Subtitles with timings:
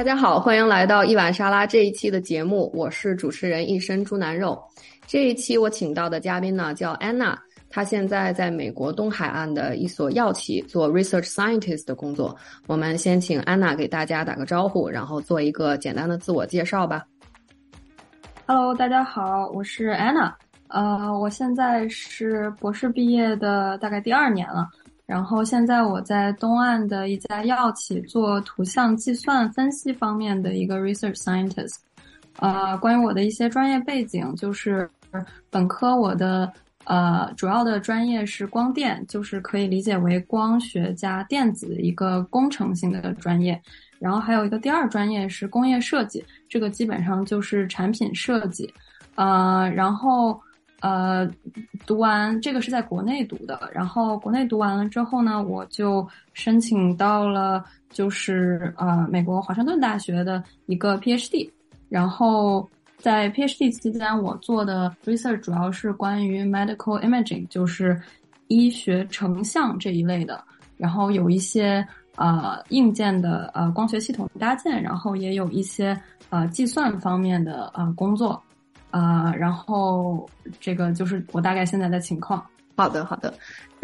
[0.00, 4.58] 大家好，欢迎来到一碗沙拉这一期的节目，我是主持人一身猪腩肉。
[5.06, 7.38] 这一期我请到的嘉宾呢叫安娜，
[7.68, 12.34] 她现在在美国东海岸的一所药企做 research scientist 的工作。
[12.66, 17.04] 我们先请安娜给大家打个招呼，然后做一个简单的自我介绍吧。
[18.46, 20.34] Hello，大家好，我是安娜。
[20.68, 24.66] 呃，我现在是博士毕业的大概第二年了。
[25.10, 31.78] 然后现在我在东岸的一家药企做图像计算分析方面的一个 research scientist。
[32.38, 34.88] 呃，关于我的一些专业背景，就是
[35.50, 36.52] 本科我的
[36.84, 43.60] 呃主要的专业是光电，就是可以理解为光学加电子一个工程性的专业。
[43.98, 48.72] 然后还有一个第二专业是工业设计，这个基本上就是产品设计。
[49.16, 50.40] 呃，然后。
[50.80, 51.30] 呃，
[51.86, 61.50] 读完这个是在国内读的，然后国内读完了之后呢，我就申请到了就是呃美国华盛顿大学的一个 PhD，
[61.88, 68.00] 然后在 PhD 期间，我做的 research 主要是关于 medical imaging，就是
[68.48, 70.42] 医学成像这一类的，
[70.76, 75.98] 然后有一些呃硬件的呃光学系统搭建，然后也有一些
[76.30, 78.42] 呃计算方面的呃工作。
[78.90, 80.28] 啊，然后
[80.60, 82.44] 这个就是我大概现在的情况。
[82.76, 83.32] 好的，好的。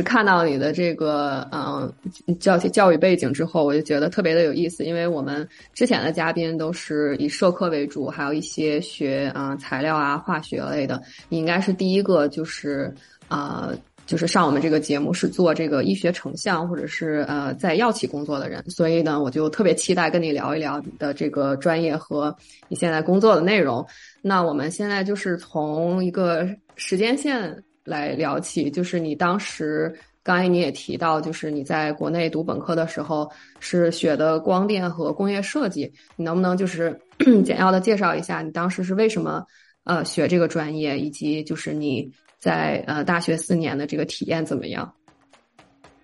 [0.05, 1.91] 看到你的这个嗯
[2.39, 11.03] 教教育背景之后，我就觉得特别的有意思，因为我们之前的嘉宾都是以社科为主，还有一些学啊材料啊化学类的。
[11.29, 12.95] 你应该是第一个，就是
[13.29, 13.71] 啊。
[14.07, 22.33] 就是上我们这个节目是做这个医学成像或者是呃在药企工作的人，所以呢，我就特别期待跟你聊一聊你的这个专业和
[22.69, 23.85] 你现在工作的内容。
[24.27, 37.01] 那我们现在就是从一个时间线来聊起，就是你当时刚才你也提到，就是你在国内读本科的时候是学的光电和工业设计，你能不能就是
[37.47, 39.47] 简要的介绍一下你当时是为什么
[39.85, 42.13] 呃学这个专业，以及就是你。
[42.39, 44.93] 在呃大学四年的这个体验怎么样？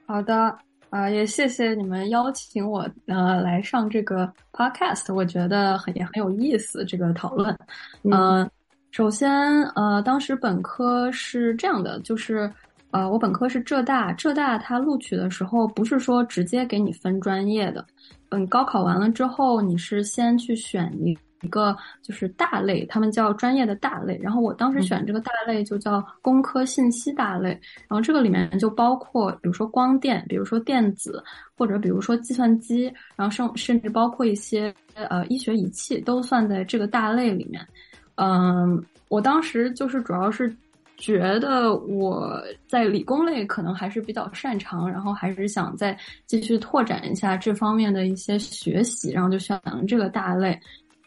[0.07, 0.59] 好的，
[0.93, 7.57] 啊也谢谢你们邀请我呃来上这个 podcast，我觉得很也很有意思这个讨论。
[8.03, 8.49] 嗯，
[8.91, 12.53] 首先呃当时本科是这样的，就是
[12.91, 17.83] 呃我本科是浙大，浙大它录取的时候不是说直接给你分专业的，
[18.29, 21.17] 嗯高考完了之后你是先去选一。
[21.43, 24.19] 一个就是大类，他们叫专业的大类。
[24.23, 27.51] 然后我当时选这个大类就叫工科信息大类。
[27.89, 31.23] 然后这个里面就包括，比如说光电，比如说电子，
[31.57, 37.67] 或者比如说计算机，然后甚甚至包括一些呃医学仪器，都算在这个大类里面。
[38.17, 40.55] 嗯，我当时就是主要是
[40.99, 50.61] 觉得我在理工类可能还是比较擅长，然后还是想再继续拓展一下这方面的一些学习，然后就选了这个大类。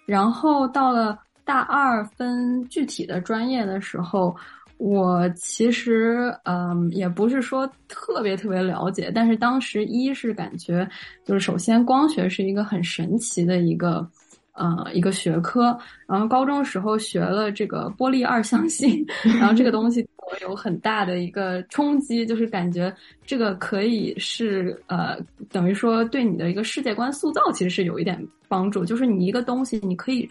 [0.05, 4.35] 然后到了大二分具体的专业的时候，
[4.77, 10.87] 我其实嗯也不是说特别特别了解，但是当时一是感觉
[11.23, 14.07] 就是首先光学是一个很神奇的一个
[14.55, 15.77] 呃一个学科，
[16.07, 22.91] 然后高中时候学了这个玻璃二象性，然后这个东西我有很大的一个冲击，就是感觉
[23.25, 25.17] 这个可以是呃
[25.51, 28.19] 等于说对你的一个世界观塑造其实是有一点。
[28.47, 30.29] 帮助就是你一个东西，你可以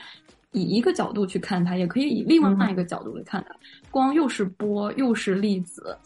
[0.52, 3.54] 以一个角度去看它，也可以以另外一个角度来看它。
[3.90, 5.98] 光又是波又是粒子，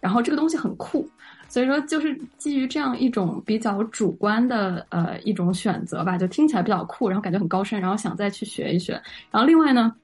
[0.00, 1.06] 然后这个东西很酷，
[1.48, 8.92] 所以说就是基于这样一种比较主观的呃一种选择吧，就听起来比较酷，然后感觉很高深，然后想再去学一学。
[9.30, 9.94] 然后另外呢，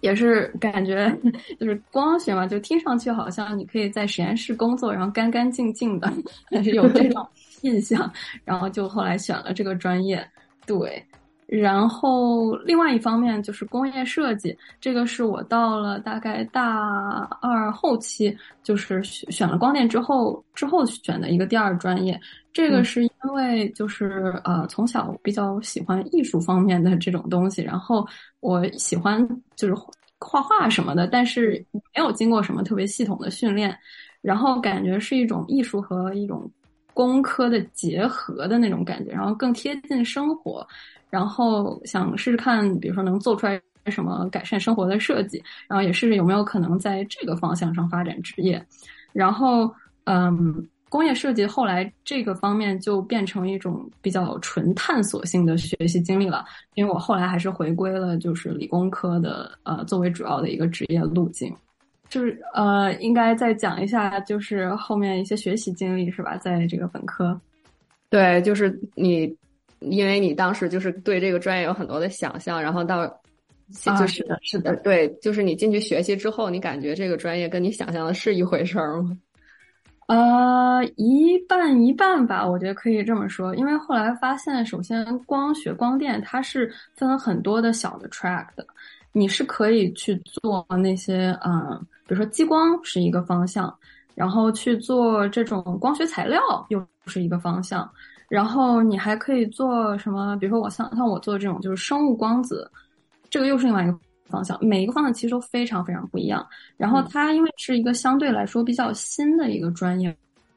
[0.00, 1.16] 也是感觉
[1.58, 6.12] 就是光学嘛，就听上去好像你可以在实验室工作，然后干干净净的，
[6.50, 7.26] 但是有这种
[7.62, 8.12] 印象，
[8.44, 10.26] 然后就后来选了这个专业。
[10.64, 11.04] 对，
[11.54, 22.18] 然后另外一方面就是工业设计，这个是我到了大概大二后期，就是选了光电之后之后选的一个第二专业。
[22.54, 28.06] 这个是因为就是呃从小比较喜欢艺术方面的这种东西，然后
[28.40, 29.22] 我喜欢
[29.54, 29.74] 就是
[30.18, 31.62] 画画什么的，但是
[31.94, 33.76] 没有经过什么特别系统的训练，
[34.22, 36.50] 然后感觉是一种艺术和一种。
[36.94, 40.68] 工科的结合的那种感觉，然后更贴近生活，
[41.12, 48.64] 然后想试试看，比如说能做出来什么改善生活的设计，然后也试试有没有可能在这个方向上发展职业。
[49.12, 49.70] 然后，
[50.04, 61.54] 嗯，工业设计后来这个方面就变成一种比较纯探索性的学习经历了，因为我后来还是回归了就是理工科的呃作为主要的一个职业路径。
[62.08, 66.38] 就是呃，应该再讲一下，就是后面一些学习经历是吧？
[66.38, 67.38] 在这个本科，
[68.08, 69.34] 对，就是你
[69.90, 73.06] 因为你当时就是对这个专业有很多的想象，然后到
[73.84, 79.16] 就是的，是的，对，就是你进去学习之后，你感觉这个专业跟你想象的是一回事儿吗？
[80.08, 83.54] 呃，一半一半吧，我觉得可以这么说。
[83.54, 88.66] 因为后来发现，首先光学光电它是分很多的小的 track 的，
[89.12, 93.74] 你是可以去做那些，嗯，比如说激光是一个方向，
[94.14, 97.88] 然后去做这种光学材料又是一个方向，
[98.32, 100.34] 然后你还可以做什么？
[100.36, 102.70] 比如说我像像我做这种就是生物光子，
[103.28, 103.98] 这个又是另外一个。
[104.32, 106.42] 方向每一个方向其实都非常非常不一样。
[106.78, 110.16] 然后它因为是一个相对来说比较新的一个专业，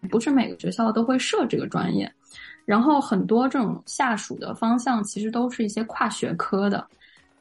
[0.09, 2.09] 不是每个学校都会设这个专业。
[2.63, 6.87] 然后很多这种下属的方向其实都是一些跨学科的。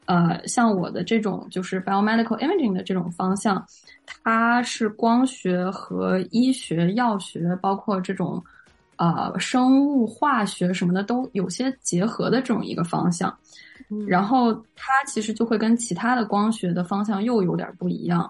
[0.07, 3.65] 呃，像我的这种就是 biomedical imaging 的这种方向，
[4.05, 8.43] 它是光学和医学、药学，包括这种
[8.97, 13.35] 呃生物化学什么的都有些结合的这种一个方向。
[14.07, 18.29] 然后它其实就会跟其他的光学的方向又有点不一样。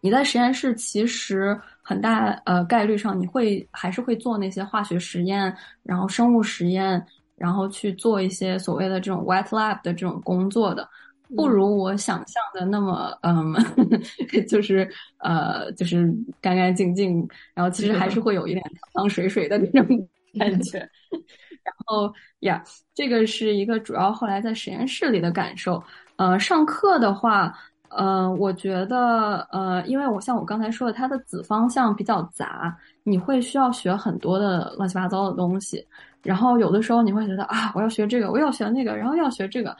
[0.00, 7.04] 你在实验室其实很大呃概率上你会还是会做那些化学实验，然后生物实验，
[7.36, 10.88] 然后去做一些所谓的这种 wet lab 的这种工作的，
[11.34, 13.54] 不如我想象的那么嗯，
[14.46, 14.88] 就是
[15.18, 18.62] 呃就是干干净净，然后其实还是会有一点
[18.92, 20.08] 汤汤水水的那种
[20.38, 20.78] 感觉。
[21.64, 22.62] 然后呀，
[22.94, 25.82] 这个是一个主要后来在实验室里的感受。
[26.14, 27.52] 呃，上课的话，
[27.88, 35.84] 呃，我觉得，呃，因为我像我刚才说的，它的子方向比较杂，你会需要学很多的乱七八糟的东西。
[36.22, 39.76] 然后有的时候你会觉得啊，我要学这个，我要学那个，然后要学这个，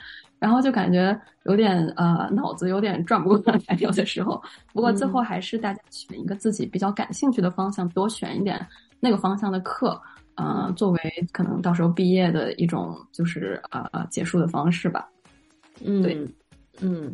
[0.46, 3.76] 然后就感觉有点呃脑子有点转不过来。
[3.80, 4.40] 有的时候，
[4.72, 8.64] 不过最后还是大家选一个自己比较感兴趣的方向，多选一点
[9.00, 10.00] 那个方向的课。
[10.36, 11.00] 呃，作为
[11.32, 15.08] 可能到时候毕业的一种，就是呃结束的方式吧。
[15.84, 16.24] 嗯，对，
[16.80, 17.12] 嗯，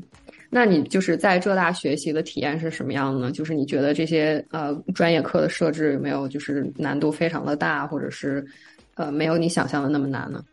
[0.51, 3.33] 那你就是在浙大学习的体验是什么样呢？
[3.33, 8.47] 就是你觉得这些呃专业课的设置有没有就是难度非常的大，或者是
[8.97, 10.45] 呃没有你想象的那么难呢？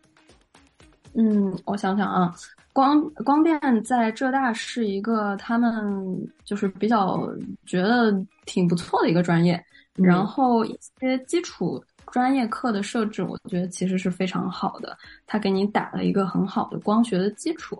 [1.15, 2.31] 嗯，我想想啊，
[2.79, 7.29] 光光电在浙大是一个他们就是比较
[7.65, 8.13] 觉得
[8.45, 9.61] 挺不错的一个专业，
[9.95, 11.83] 然后一些基础。
[12.11, 14.97] 专业课的设置，我觉得其实是非常好的，
[15.27, 17.79] 他给你打了一个很好的光学的基础。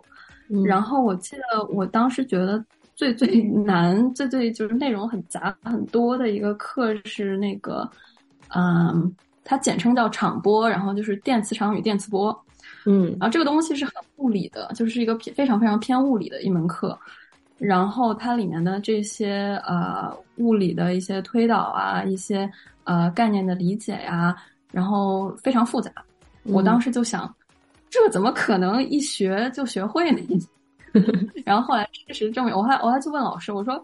[0.63, 2.63] 然后我记得我当时觉得
[2.95, 7.89] 最最 难、最最就是内容很杂很多的一个课是那个，
[8.53, 12.45] 嗯，它简称叫场波，然后就是电磁场与电磁波。
[12.85, 16.97] 嗯，然后这个东西是很物理的，就是一个偏非常非常偏物理的一门课。
[17.57, 22.49] 然后它里面的这些呃物理的一些推导啊，一些。
[22.85, 24.35] 呃，概念的理解呀，
[24.71, 25.91] 然后非常复杂。
[26.41, 27.31] 我当时就想，
[27.87, 30.19] 这怎么可能一学就学会呢？
[31.45, 33.79] 然后后来事实证明，我还我还去问老师，我说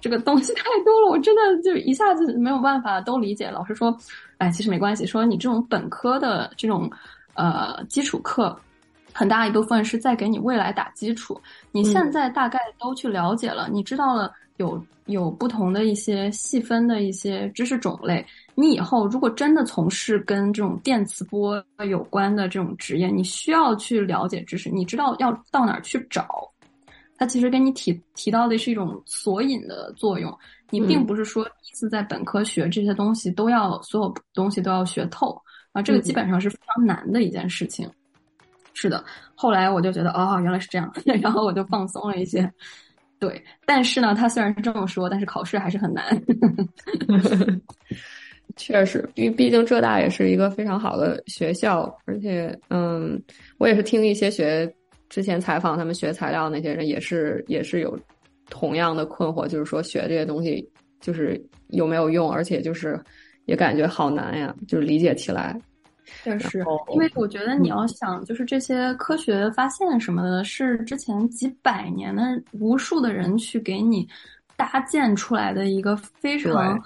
[0.00, 3.50] 这个东西太多了，我真的就一下子没有办法都理解。
[3.50, 3.96] 老师说，
[4.38, 6.88] 哎，其实没关系，说你这种本科的这种
[7.36, 8.58] 呃基础课，
[9.12, 11.40] 很大一部分是在给你未来打基础。
[11.72, 14.32] 你现在大概都去了解了，你知道了。
[14.58, 26.50] 有有不同的一些细分的一些知识种类，你以后如果真的从事跟这种电磁波有关的这种职业，你需要去了解知识，你知道要到哪儿去找。
[27.18, 30.34] 它其实跟你提提到的是一种索引的作用，
[30.70, 35.38] 你并不是说一次在本科学这些东西都要所有东西都要学透
[35.76, 37.86] 啊，这个基本上是非常难的一件事情。
[38.72, 39.04] 是的，
[39.34, 40.90] 后来我就觉得哦，原来是这样，
[41.20, 42.50] 然后我就放松了一些。
[43.18, 46.04] 对，但是呢，他虽然是这么说，但是考试还是很难。
[48.56, 53.22] 确实，因为毕竟浙大也是一个非常好的学校，而且，嗯，
[53.58, 54.70] 我也是听一些学
[55.10, 57.98] 之前采访他们学材料那些人，也是也是有
[58.48, 60.66] 同样的困惑，就是说学这些东西
[61.00, 62.98] 就是有没有用，而且就是
[63.46, 65.58] 也感觉好难呀，就是理解起来。
[66.22, 72.22] 确实，因为我觉得你要想，就是这些科学发现什么的，是之前几百年的
[72.52, 74.08] 无数的人去给你
[74.56, 76.80] 搭建出来的一个非常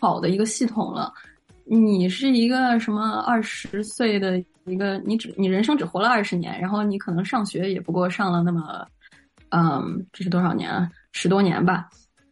[0.00, 1.12] 好的一个系统了。
[1.64, 8.86] 你是一个什么二十岁的一个，你只你人生只活了二十年，然后你可能上学也不过上了那么，
[9.50, 10.90] 嗯，这是多少年啊？
[11.12, 11.86] 十多年吧。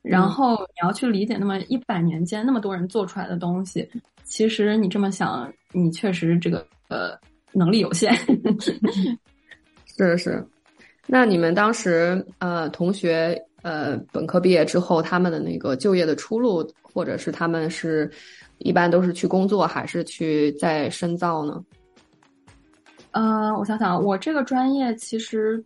[0.09, 3.89] 然后你要去理解那么一百年间那么多人做出来的东西。
[4.25, 7.19] 其实你这么想，你确实这个呃
[7.53, 8.13] 能力有限。
[9.97, 10.47] 是是，
[11.07, 18.11] 那你们当时呃同学呃本科毕业之后，他们的那个就业的出路，或者是他们是
[18.59, 21.65] 一般都是去工作，还是去再深造呢？
[23.13, 25.65] 呃，我想想，我这个专业其实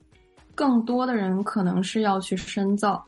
[0.55, 3.05] 更多的人可能是要去深造。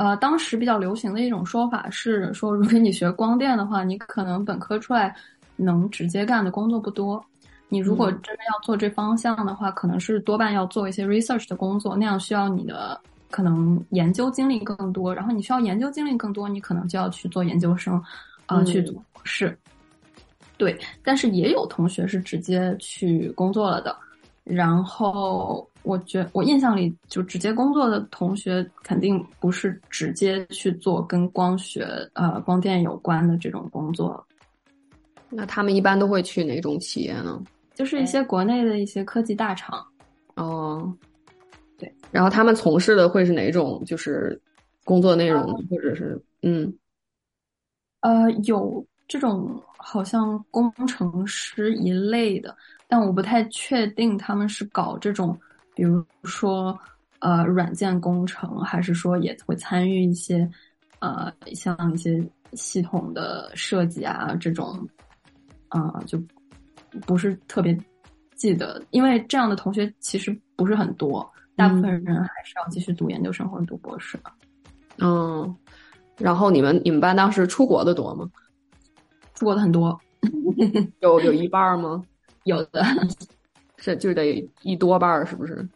[0.00, 5.14] 呃，当时比较流行的一种说法是说，如果你学光电的话，你可能本科出来
[5.56, 7.22] 能直接干的工作不多。
[7.68, 12.98] 你如果真的要做这方向的话，可能是多半要做一些 research 的工作，那样需要你的
[13.30, 15.14] 可能研究经历更多。
[15.14, 18.02] 然后你需要研究经历更多，你可能就要去做研究生，
[18.46, 19.54] 啊，去做博士。
[20.56, 23.94] 对，但是也有同学是直接去工作了的。
[24.44, 34.24] 然后我觉我印象里，就直接工作的同学肯定不是直接去做跟光学呃光电有关的这种工作。
[35.30, 37.42] 那他们一般都会去哪种企业呢？
[37.74, 39.82] 就是一些国内的一些科技大厂，
[40.34, 40.92] 哦，
[41.78, 43.82] 对，然后他们从事的会是哪种？
[43.86, 44.38] 就是
[44.84, 46.70] 工作内容，或者是嗯，
[48.00, 52.54] 呃，有这种好像工程师一类的，
[52.86, 55.38] 但我不太确定他们是搞这种，
[55.74, 56.78] 比如说
[57.20, 60.48] 呃软件工程，还是说也会参与一些
[60.98, 62.22] 呃像一些
[62.54, 64.88] 系统的设计啊这种，
[65.68, 66.22] 啊就。
[67.06, 67.78] 不是特别
[68.34, 71.24] 记得，因为这样的同学其实不是很多，
[71.54, 74.32] 大部分人还是要继续读研究生或者读博士的。
[74.98, 75.56] 嗯，
[76.18, 78.28] 然后你们你们班当时出国的多吗？
[79.34, 79.96] 出国的很多，
[80.98, 82.02] 有有一半吗？
[82.42, 82.84] 有的，
[83.80, 85.66] 是就得一多半儿，是不是？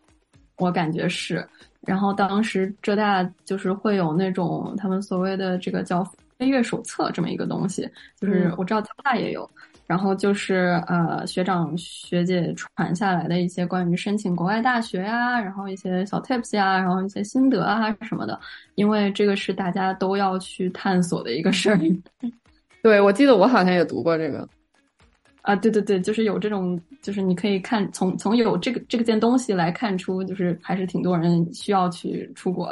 [0.58, 1.44] 我感觉是。
[1.80, 6.04] 然后当时浙大就是会有那种他们所谓的这个叫
[6.38, 9.48] 飞跃手册这么一个东西，就是我知道交大也有。
[9.86, 18.40] 然后就是呃学长学姐传下来的一些关于申请国外大学呀，然后一些小 tips 呀，然后一些心得啊什么的，
[18.76, 21.78] 因为这个是大家都要去探索的一个事儿。
[22.82, 24.48] 对，我记得我好像也读过这个。
[25.44, 32.70] 啊，对对对，就是有这种，就是你可以看从从有这个这个件东西来看出，就是还是挺多人需要去出国。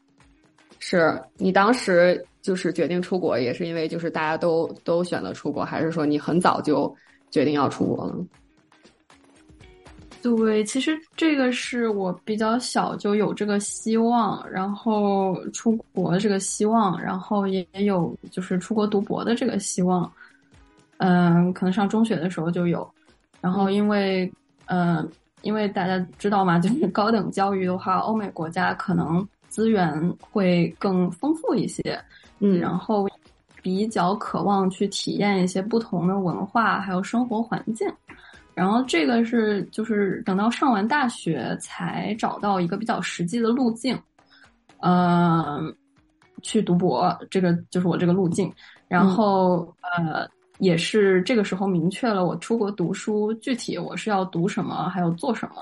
[0.80, 2.22] 是你当时。
[2.42, 6.90] 就是决定出国，也是因为就是大家都都选择出国，还是说你很早就
[7.30, 8.16] 决定要出国了？
[10.22, 20.10] 对，其实这个是我比较小就有这个希望，然后出国这个希望，然后也有就是出国读博的这个希望。
[21.00, 22.86] 嗯，可能上中学的时候就有，
[23.40, 24.30] 然后因为
[24.66, 25.08] 嗯，
[25.40, 29.90] 因为大家知道嘛，就是高等教育的话，欧美国家可能资源
[30.20, 31.98] 会更丰富一些。
[32.40, 33.08] 嗯，然后
[33.62, 37.90] 比较渴望去体验一些不同的文化，还有生活环境。
[38.54, 43.98] 然后这个是就是等到上完大学才找到一个比较实际的路径，
[44.80, 45.74] 嗯，
[46.42, 48.52] 去读博，这个就是我这个路径。
[48.86, 50.28] 然后呃，
[50.60, 55.56] 也是这个时候明确了我出国读书具体我是要读什么，还有做什么。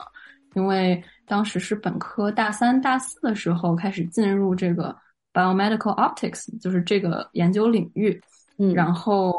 [0.54, 4.94] 因为当时是本科大三、大四的时候开始进入这个。
[5.30, 8.20] Biomedical optics 就是这个研究领域，
[8.56, 9.32] 嗯，然后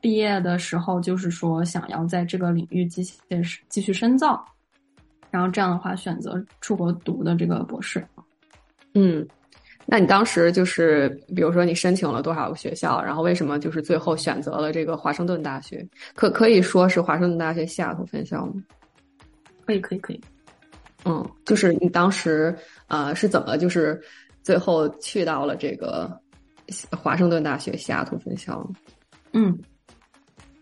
[0.00, 3.18] 毕业的时候就是说想要在这个领域继续
[3.68, 4.42] 继续深造，
[5.30, 8.02] 然后这样的话选择出国读的这个博士。
[8.94, 9.26] 嗯，
[9.86, 15.86] 那你当时就是比如说你申请了多少个学校，然后为什么就是最后选择了这个华盛顿大学？
[16.14, 18.54] 可可以说是华盛顿大学西雅图分校吗？
[19.66, 20.20] 可以，可以，可以。
[21.04, 22.56] 嗯，就是你当时
[22.88, 24.00] 呃是怎么就是。
[24.44, 26.20] 最后去到了这个
[26.90, 28.68] 华盛顿大学西雅图分校。
[29.32, 29.56] 嗯，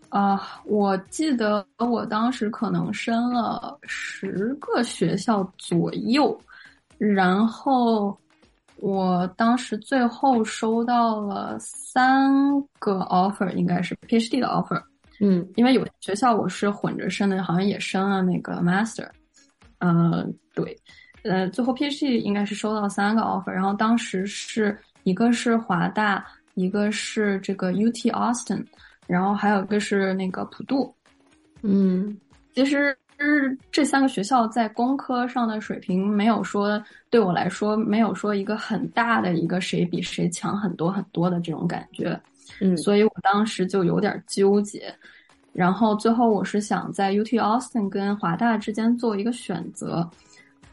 [0.09, 6.39] 啊，我记得我当时可能申了十个学校左右，
[6.99, 8.15] 然后
[8.81, 12.33] 我当时最后收到了三
[12.79, 14.81] 个 offer，应该是 PhD 的 offer。
[15.19, 19.07] 嗯，因为有学校我是混着申的，好像也申了那个 Master。
[19.77, 20.75] 嗯，对。
[21.23, 28.65] 呃，最后 PhD 应该是收到三个 offer，然后当时是一个是华大，一个是这个 UT Austin，
[29.05, 30.91] 然后还有一个是那个普渡。
[31.61, 32.17] 嗯，
[32.55, 32.97] 其实
[33.71, 42.19] 这三个学校在工科上的水平没有说对我来说没有说一个很大的一个谁比谁强很多很多的这种感觉。
[42.59, 44.93] 嗯，所以我当时就有点纠结，
[45.53, 50.09] 然后最后我是想在 UT Austin 跟华大之间做一个选择。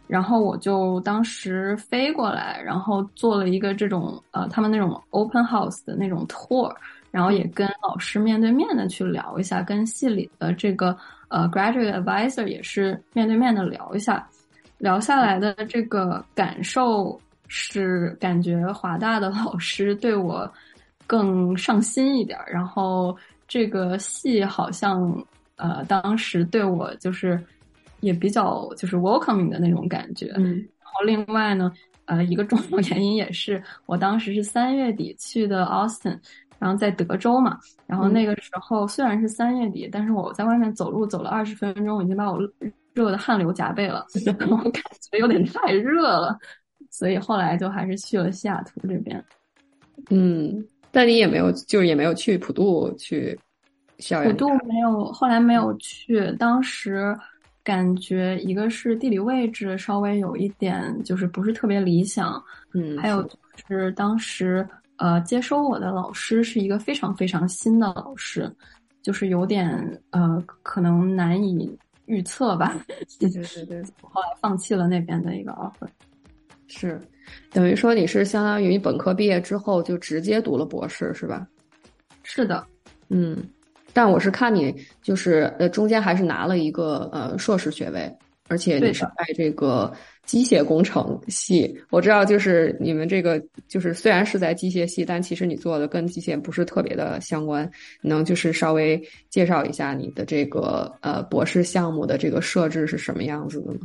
[0.06, 6.74] 然后我就当时飞过来，然后做了一个这种呃，他们那种 open house 的那种 tour，
[7.10, 10.96] 然后也跟老师面对面的去聊一下，跟系里的这个
[11.28, 14.28] 呃 graduate advisor 也是面对面的聊一下，
[14.78, 20.50] 聊下来的这个感受是感觉华大的老师对我
[21.06, 23.16] 更上心一点，然后
[23.46, 25.24] 这个系好像
[25.56, 27.38] 呃当时对我就是。
[28.00, 30.32] 也比较就是 welcoming 的那种感觉。
[30.36, 31.72] 嗯，然后另外呢，
[32.04, 36.16] 呃，一个重要原因也是我当时是三月底去的 Austin，
[36.60, 37.58] 然后在德州嘛，
[37.88, 42.38] 然后那个时候虽然是三月底，但是我在外面走路走了二十分钟，已经把我
[42.92, 44.04] 热的汗流浃背了，
[44.38, 46.38] 然后感觉有点太热了，
[46.90, 49.24] 所以后来就还是去了西雅图这边。
[50.10, 53.38] 嗯，但你也没有，就是也没有去普渡去
[53.98, 54.30] 校园。
[54.30, 56.30] 普渡没有，后来没有去。
[56.32, 57.16] 当时
[57.64, 62.42] 感觉一个是地理位置稍微有一点就是不是特别理想，
[62.74, 64.66] 嗯，还有就是当时
[64.98, 68.54] 呃接收我的老师是一个非常非常新的老师，
[69.02, 71.76] 就是有点呃可能难以
[72.06, 72.76] 预测吧。
[73.18, 75.88] 对对对，后来放弃了那边的一个 offer。
[76.68, 77.00] 是。
[77.50, 81.46] 等于说你是相当于本科毕业之后就直接读了博士是吧？
[82.22, 82.66] 是的，
[83.10, 83.36] 嗯，
[83.92, 88.10] 但我是看你就是呃中间还是拿了一个呃硕士学位，
[88.48, 89.92] 而且你是在这个
[90.24, 91.78] 机械工程系。
[91.90, 97.70] 我知道就是你们这个就是虽然是在机械系，但其实你做的跟机械不是特别的相关。
[98.02, 103.80] 能就是稍微介绍一下你的这个呃博士项目的这个设置是什么样子的吗？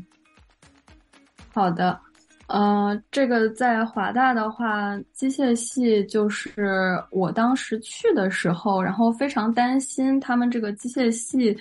[1.54, 2.00] 好的。
[2.48, 11.58] 呃，这个在华大的话，机械系就是我当时去的时候，然后非常担心他们这个机械系，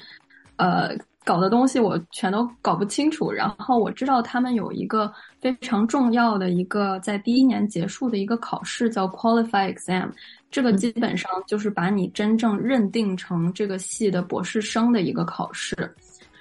[0.57, 0.91] 呃，
[1.25, 3.31] 搞的东西我全都搞不清楚。
[3.31, 10.11] 然后我知道他们有一个非常重要的一个在第一年结束的一个考试叫 Qualify Exam，
[10.51, 15.75] 这个基本上就是把你真正认定成这个系的博士生的一个考试。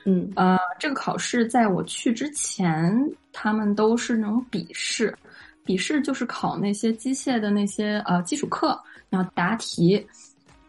[0.03, 2.91] 嗯呃，这个考试在我去之前，
[3.31, 5.15] 他们都是那种笔试，
[5.63, 8.75] 笔试就是考那些机械的那些呃基础课，
[9.11, 10.03] 然后答题，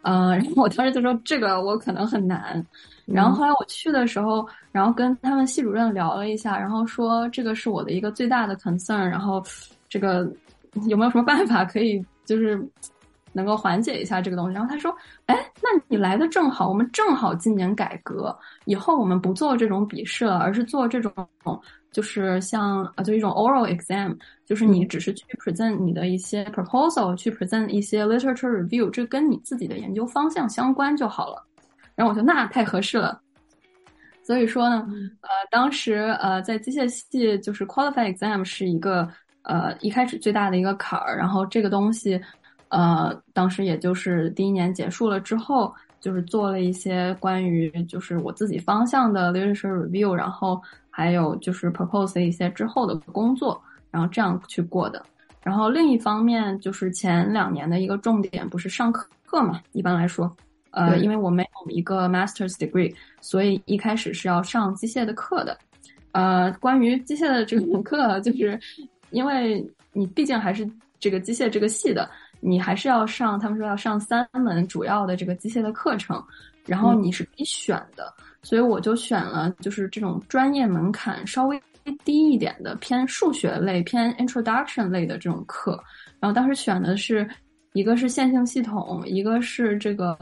[0.03, 2.65] 呃，然后我当时就说这个我可能很难，
[3.07, 9.43] 然后后来我去的时候，然后跟他们系主任聊了一下，然后说这个是我的一个最大的 concern，然后
[9.89, 10.31] 这个
[10.87, 12.63] 有没有什么办法可以就是。
[13.35, 21.15] 能够缓解一下这个东西，然后他说：“哎，那你来的正好，我们正好今年改革，以后我们不做这种笔试了，而是做这种，
[21.91, 24.15] 就是像啊，就一种 oral exam，
[24.53, 31.43] 就是你只是去 present 你的一些 proposal，去 present 一些 literature review，这跟你自己的研究方向相关就好了。”
[31.97, 33.19] 然后我说：“那太合适了。”
[34.23, 34.87] 所以说呢，
[35.23, 39.09] 呃，当时呃，在机械系就是 qualify exam 是一个
[39.41, 42.21] 呃一开始最大的一个坎儿，然后这个东西。
[42.69, 50.61] 呃，当时也就是第一年结束了之后，就是做了一些关于就是我自己方向的 literature review，然后
[50.91, 53.59] 还有就是 propose 一些之后的工作，
[53.93, 55.01] 然后这样去过的。
[55.41, 60.35] 然后另一方面就是前两年的一个重点不是上课课嘛，一般来说，
[60.71, 65.57] 呃，因为我没有一个 master's degree，所以一开始是要上机械的课的。
[66.11, 68.59] 呃，关于机械的这个课，就是
[69.11, 72.11] 因为你毕竟还是这个机械这个系的。
[72.45, 76.21] 你还是要上，他们说要上三门主要的这个机械的课程，
[76.67, 81.63] 然后你是可以选的，所以我就选了就是这种专业门槛稍微
[82.05, 85.83] 低一点的偏数学类、偏 introduction 类的这种课。
[86.21, 87.29] 然后当时选的是
[87.73, 90.17] 一个是线性系统，一个是这个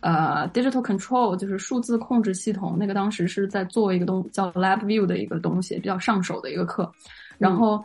[0.00, 2.76] 呃 digital control，就是数字控制系统。
[2.78, 6.90] 那个当时是在做一个东叫 LabVIEW 的一个东西，比较上手的一个课。
[7.38, 7.84] 然后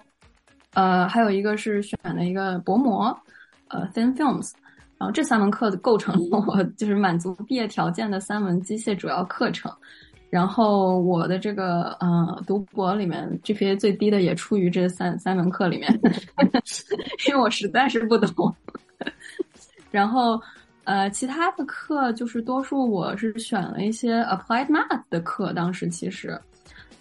[0.74, 3.18] 呃还有一个是选了一个薄膜。
[3.74, 4.52] 呃，thin films，
[4.98, 9.72] 然后这三门课构成了我就是满足毕业条件的三门机械主要课程。
[10.32, 16.00] 然后我的这个呃读博里面 GPA 最低的也出于这三三门课里面，
[17.28, 18.56] 因为我实在是不懂。
[19.91, 20.41] 然后
[20.86, 26.39] 呃其他的课就是多数我是选了一些 applied math 的课，当时其实。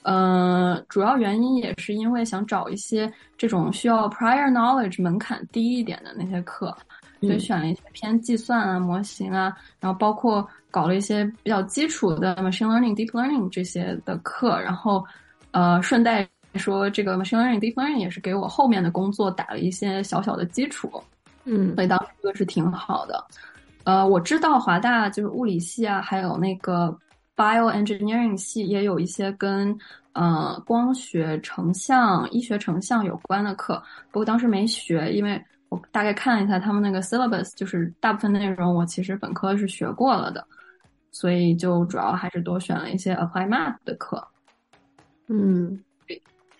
[0.02, 6.74] 呃，主要原因也是因为想找一些这种需要 prior knowledge 门槛低一点的那些课，
[7.20, 15.04] 所以选了一些偏计算啊、模型啊，然后包括搞了一些比较基础的 machine learning、deep learning 这些的课，然后
[15.50, 20.90] 呃，顺带说这个 machine learning、deep learning 也是给我后面的工作打了一些小小的基础，
[21.44, 23.24] 嗯，所以当时这个是挺好的。
[23.84, 26.96] 呃，我知道华大就是物理系啊，还有那个。
[27.36, 29.74] Bioengineering 系也有一些跟
[30.12, 40.46] 呃光学成像、医学成像有关的课，不过当时没学，因为我大概看了一下他们那个 syllabus，就是大部分内容我其实本科是学过了的，
[41.20, 44.26] 所以就主要还是多选了一些 Applied Math 的课。
[45.26, 45.78] 嗯，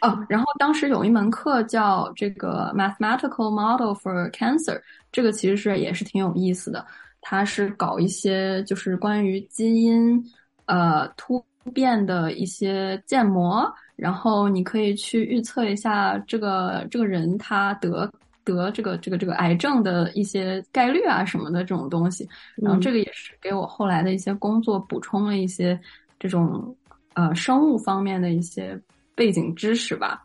[0.02, 4.78] 哦，然后当时有一门课叫这个 Mathematical Model for Cancer，
[5.10, 6.84] 这个其实是也是挺有意思的，
[7.22, 10.22] 它是搞一些就是关于基因。
[10.66, 11.42] 呃，突
[11.74, 18.08] 变的一些建模，然后你可以去预测一下这个这个人他得
[18.54, 22.28] 得这个这个这个癌症的一些概率啊什么的这种东西。
[22.56, 25.78] 然后这个也是给我后来的一些工作补充了一些
[26.18, 26.76] 这种
[27.14, 28.78] 呃生物方面的一些
[29.14, 30.24] 背景知识吧。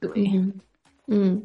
[0.00, 0.10] 对，
[1.06, 1.42] 嗯，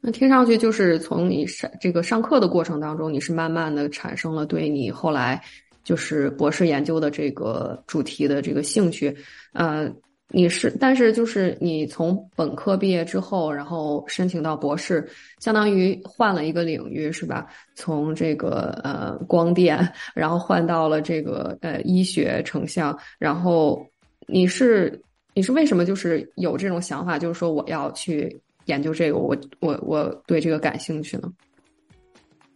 [0.00, 5.42] 那听上去就是从你上这个上课的过程当中，你是慢慢的产生了对你后来。
[5.86, 9.16] 就是博士研究的这个主题的这个兴趣，
[9.52, 9.88] 呃，
[10.28, 15.08] 你是，但是就是你从本科毕业之后，然后申请到博士，
[15.38, 17.46] 相当于换了一个领域，是吧？
[17.76, 19.78] 从这个呃光电，
[20.14, 23.86] 然后换到了这个呃医学成像，然后
[24.26, 25.00] 你是
[25.32, 31.32] 你是为什么就是有这种想法，就是说我要去研究这个，我我我对这个感兴趣呢？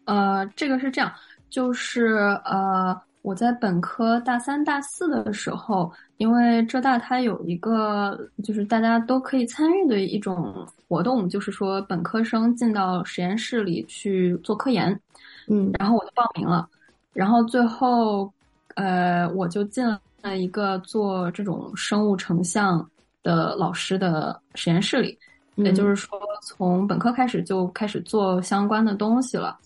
[0.07, 1.11] 呃，这个是这样，
[1.49, 3.01] 就是呃。
[3.23, 14.99] 我在本科大三、大四的时候，因为浙大它有一个就是大家都可以参与的一种活动，就是说本科生进到实验室里去做科研，
[15.49, 16.67] 嗯，然后我就报名了，
[17.13, 18.33] 然后最后，
[18.75, 19.87] 呃，我就进
[20.23, 22.89] 了一个做这种生物成像
[23.23, 25.19] 的老师的实验室里，
[25.57, 29.59] 也就是说从本科开始就开始做相关的东西了。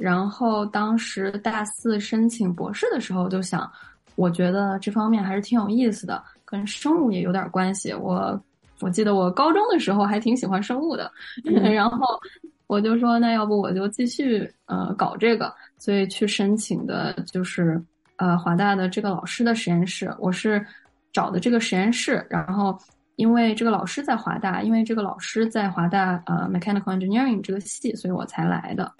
[0.00, 3.70] 然后当时大四申请博士的时候，就想，
[4.16, 7.92] 我觉得这方面还是挺有意思的，跟生物也有点关系。
[7.92, 8.42] 我
[8.80, 11.12] 我记得我高中的时候还挺喜欢生物的，
[11.44, 12.18] 然后
[12.66, 17.78] 我就说，那要不我就继续呃搞这个，所以去申请的就是
[18.16, 20.10] 呃华大的这个老师的实验室。
[20.18, 20.64] 我是
[21.12, 22.74] 找的这个实验室，然后
[23.16, 28.90] 因为这个老师在华大，因为这个老师在华大呃 mechanical engineering 这个系，所以我才来的。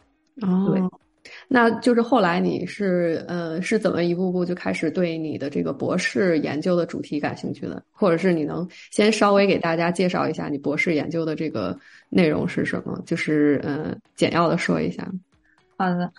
[0.40, 0.90] 哦，
[1.48, 7.82] 那就是后来你是呃是怎么一步步就开始对你的这个博士研究的主题感兴趣的？
[7.92, 13.00] 或者是你能先稍微给大家介绍一下你博士研究的这个内容是什么？
[13.04, 15.06] 就是呃简要的说一下。
[15.76, 16.10] 好的，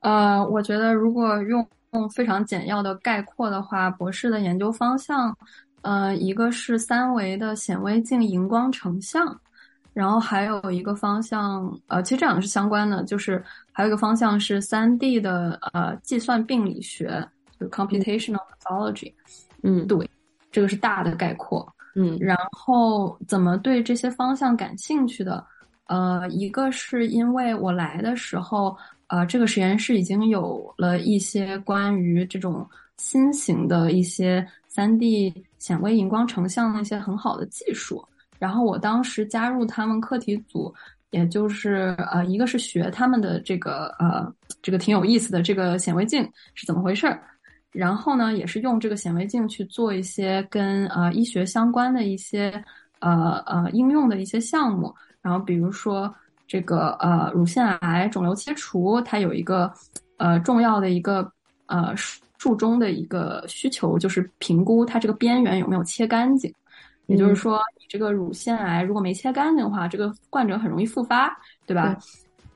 [0.00, 5.36] 呃，我觉得如果用用非常简要的概括的话，博士的研究方向，
[5.82, 9.40] 呃，一个是三维的显微镜荧光成像。
[9.92, 13.40] 然后还有一个方向，呃，其实这两个是相关的，就是
[13.76, 17.06] 还有一个方向是三 D 的呃计算病理学，
[17.58, 19.12] 就是 computational pathology。
[19.64, 20.08] 嗯，对，
[20.52, 21.70] 这个是大的概括。
[21.96, 25.44] 嗯，然后怎么对这些方向感兴趣的？
[25.86, 28.76] 呃，一个是因为我来的时候，
[29.08, 38.02] 呃，这个实验室已经有了一些关于这种新型的一些三 D 显微荧光成像的一些很好的技术。
[38.38, 40.74] 然后我当时加入他们课题组，
[41.14, 44.26] 也就是呃，一个是学他们的这个呃，
[44.60, 47.22] 这个挺有意思的这个显微镜是怎么回事儿，
[47.70, 52.52] 然后呢，也是用这个显微镜去做一些跟呃医学相关的一些
[52.98, 54.92] 呃呃应用的一些项目。
[55.22, 56.12] 然后比如说
[56.48, 59.72] 这个呃乳腺癌肿瘤切除，它有一个
[60.16, 61.30] 呃重要的一个
[61.66, 66.52] 呃术中的一个需求，就是评估它这个边缘有没有切干净。
[67.06, 71.36] 也就是说，你这个乳腺癌如果没切干净的话，这个患者很容易复发，
[71.66, 71.96] 对吧？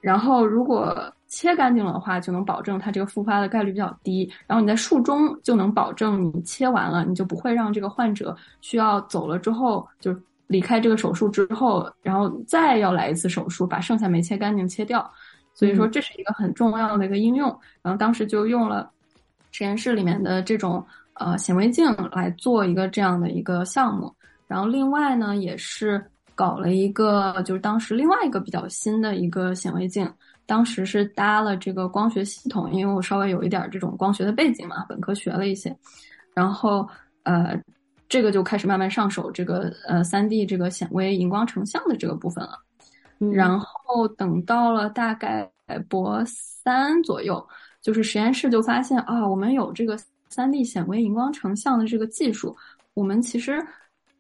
[0.01, 4.31] 然后如果切干净了的话，就能保证它这个复发的概率比较低。
[4.47, 15.11] 然后你在术中就能保证你切完了，你就不会让这个患者需要走了之后就离开这个手术之后，然后再要来一次手术，把剩下没切干净切掉。
[15.53, 17.49] 所以说这是一个很重要的一个应用。
[17.83, 18.89] 然后当时就用了
[19.51, 20.83] 实验室里面的这种
[21.15, 24.15] 呃显微镜来做一个这样的一个项目。
[24.49, 26.03] 然后另外呢，也是
[26.35, 30.11] 搞了一个，就是当时另外一个比较新的一个显微镜，
[30.47, 35.77] 当时是搭了这个光学系统，因为我稍微有一点这种光学的背景嘛，本科学了一些，
[36.35, 36.89] 然后
[37.25, 37.61] 呃，
[38.09, 42.59] 这个就开始慢慢上手这个呃三 D 这个显微荧光成像的这个部分了。
[43.33, 45.51] 然后等到了大概
[45.91, 47.47] 博三左右，
[47.83, 49.99] 就是实验室就发现啊，我们有这个
[50.31, 52.57] 三 D 显微荧光成像的这个技术，
[52.95, 53.63] 我们其实。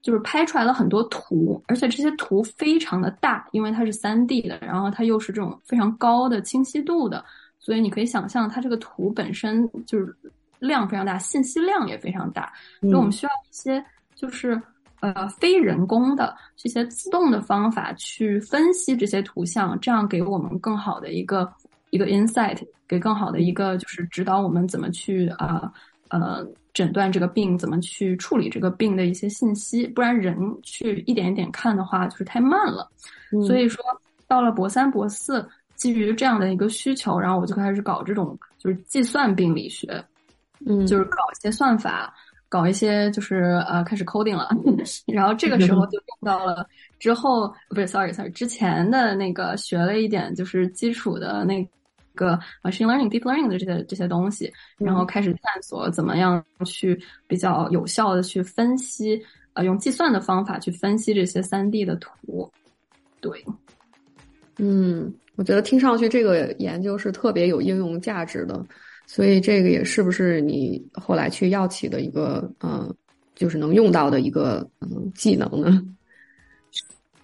[0.01, 7.25] 就是拍出来了很多图，而且这些图非常的大，因为它是三 D 的，然后它又是这种非常高的清晰度的，
[7.59, 10.17] 所以你可以想象它这个图本身就是
[10.61, 12.53] 量非常大，信息量也非常大。
[12.81, 13.85] 所以我们需要一些
[14.15, 14.61] 就是
[15.01, 21.53] 呃非人工的这些自动的方法去分析这些图像，这样给我们更好的一个
[21.91, 25.73] 一个 insight，给更好的一个就是指导我们怎么去啊
[26.11, 26.47] 呃。
[26.79, 32.89] 诊断这个病怎么去处理这个病的一些信息，不然人去一点一点看的话就是太慢了。
[33.45, 33.85] 所以说
[34.29, 40.01] 到了博三博四，基于这样的一个需求，然后我就开始搞这种就是计算病理学，
[40.67, 42.15] 嗯，就是搞一些算法，
[42.49, 44.49] 搞一些就是呃开始 coding 了，
[45.13, 46.65] 然后这个时候就用到了
[47.01, 51.69] 之后不是 sorry sorry 之前的那个学了一点就是基础的那
[52.19, 62.51] 个 machine learning deep learning 的这些这些东西，然后开始探索怎么样去比较有效的去分析呃用计算的方法去分析这些三 D 的图，
[63.21, 63.45] 对，
[64.59, 68.67] 嗯，我觉得听上去这个研究是特别有应用价值的。
[69.07, 72.95] 所以这个也是不是你后来去药企的一个嗯，
[73.35, 75.83] 就是能用到的一个嗯技能呢？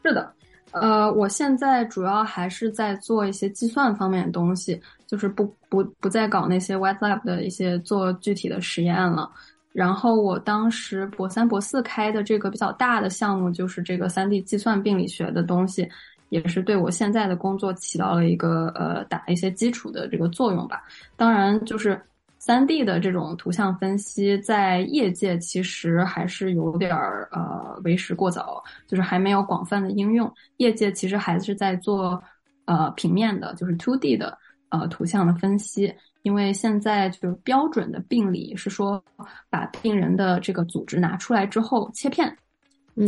[0.02, 0.32] 是的，
[0.74, 9.30] 呃，我现在主要还是在做一些计算方面的东西，就是不不不再搞那些 wet lab 的一些做具体的实验了。
[9.72, 15.88] 然后我当时博三博四开的这个比较大的项目，就是这个三 D 计算病理学的东西。
[16.30, 20.82] 也是对我现在的工作起到了一个呃打一些基础的这个作用吧。
[21.16, 22.00] 当然，就是
[22.46, 30.30] 三 D 的这种图像分析，在业界其实还是有点儿呃为时过早，就是还没有广泛的应用。
[30.58, 32.22] 业界其实还是在做
[32.66, 34.36] 呃平面的，就是 two D 的
[34.68, 35.90] 呃图像的分析。
[36.20, 39.02] 因为现在就是标准的病理是说，
[39.48, 42.36] 把病人的这个组织拿出来之后切片。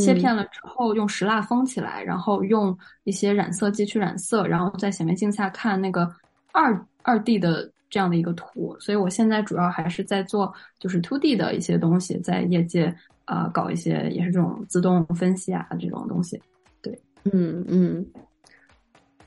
[0.01, 6.11] 切片了之后，用石蜡封起来，然后用一些染色剂去染色，然后在显微镜下看那个
[6.53, 8.77] 二二 D 的这样的一个图。
[8.79, 16.39] 所以我现在主要还是在做就是 two D 的一些东西，在业界啊搞一些也是这种自动分析啊这种东西。
[16.83, 17.01] 对，
[17.33, 18.05] 嗯嗯。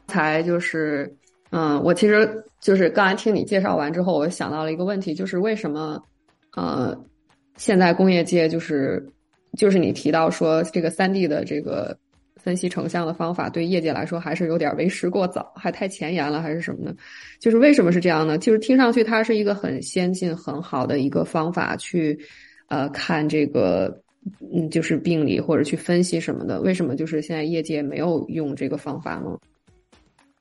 [0.05, 1.11] 才就是
[1.49, 5.99] 嗯，我其实就是刚才听你介绍完之后，我想到了一个问题，就是为什么
[6.55, 6.95] 呃
[7.57, 9.03] 现在工业界就是。
[9.57, 11.97] 就是你提到说这个三 D 的这个
[12.41, 16.95] 分析成像的方法，对业界来说还是有点为时过早，还太前沿了，还是什么呢？
[17.39, 18.37] 就是为什么是这样呢？
[18.37, 22.17] 就是听上去它是一个很先进、很好的一个方法去，
[22.67, 24.01] 呃，看这个，
[24.53, 26.59] 嗯，就是病理或者去分析什么的。
[26.61, 29.37] 为什么就是现在业界没有用这个方法呢？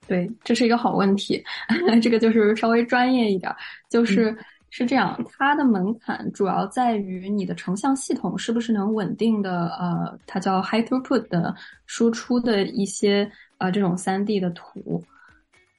[0.06, 1.42] 对，这是一个好问题。
[2.00, 3.52] 这个就是稍微专业一点，
[3.90, 4.36] 就是。
[4.70, 11.54] 是这样，它的门槛主要在于你的成像系统是不是能稳定的，呃，它叫 high throughput 的
[11.86, 15.02] 输出的一些呃这种三 D 的图，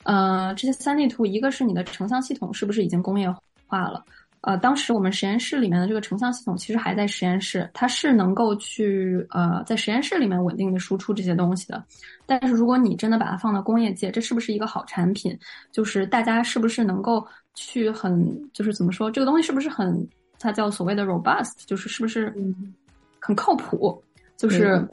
[0.04, 3.32] 呃，这些三 D 图，一个是你的成像系统是不是已经工业
[3.68, 4.04] 化了。
[4.42, 11.84] 呃，当时我们实验室里面的这个成像系统其实还在实验室，它是能够去呃在实验室里面稳定的输出这些东西的。
[12.26, 15.38] 但是如果你真的把它放到工业界，这是不是一个好产品？
[15.74, 17.28] 就是大家是不是能够
[17.60, 20.08] 去很就是怎么说这个东西是不是很
[20.40, 22.34] 它叫所谓的 robust，就是是不是
[23.20, 24.02] 很靠谱，
[24.38, 24.88] 就是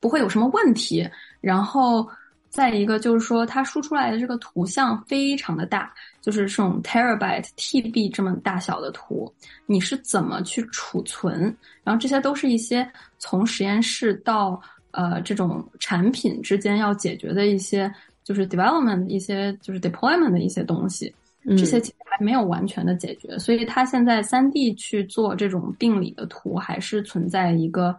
[0.00, 1.08] 不会有什么问题。
[1.40, 2.08] 然后。
[2.54, 9.28] 再一个就是说，它输出来的这个图像非常的大，就是这种 terabyte TB 这么大小的图，
[9.66, 11.52] 你是怎么去储存？
[11.82, 21.12] 然后这些都是一些从实验室到呃这种产品之间要解决的一些，就是 development 一些就是 deployment 的一些东西，
[21.46, 23.38] 这些其实还没有完全的解决。
[23.38, 27.96] 所以它现在三 D 去做这种病理的图，还是存在一个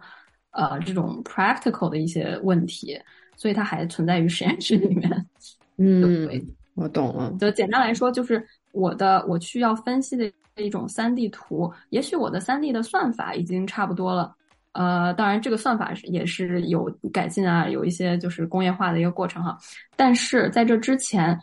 [0.50, 2.98] 呃这种 practical 的一些问题。
[3.38, 5.26] 所以它还存在于实验室里面。
[5.76, 6.26] 嗯，
[6.74, 7.30] 我懂了。
[7.38, 14.34] 就简单来说，就是我的我需要分析的一种三 D 图，也许我的三 D 的算法已经差不多了。
[14.72, 19.58] 呃，当然这个算法是也是有改进啊，有一些就是工业化的一个过程哈。
[19.96, 21.38] 但是在这之前，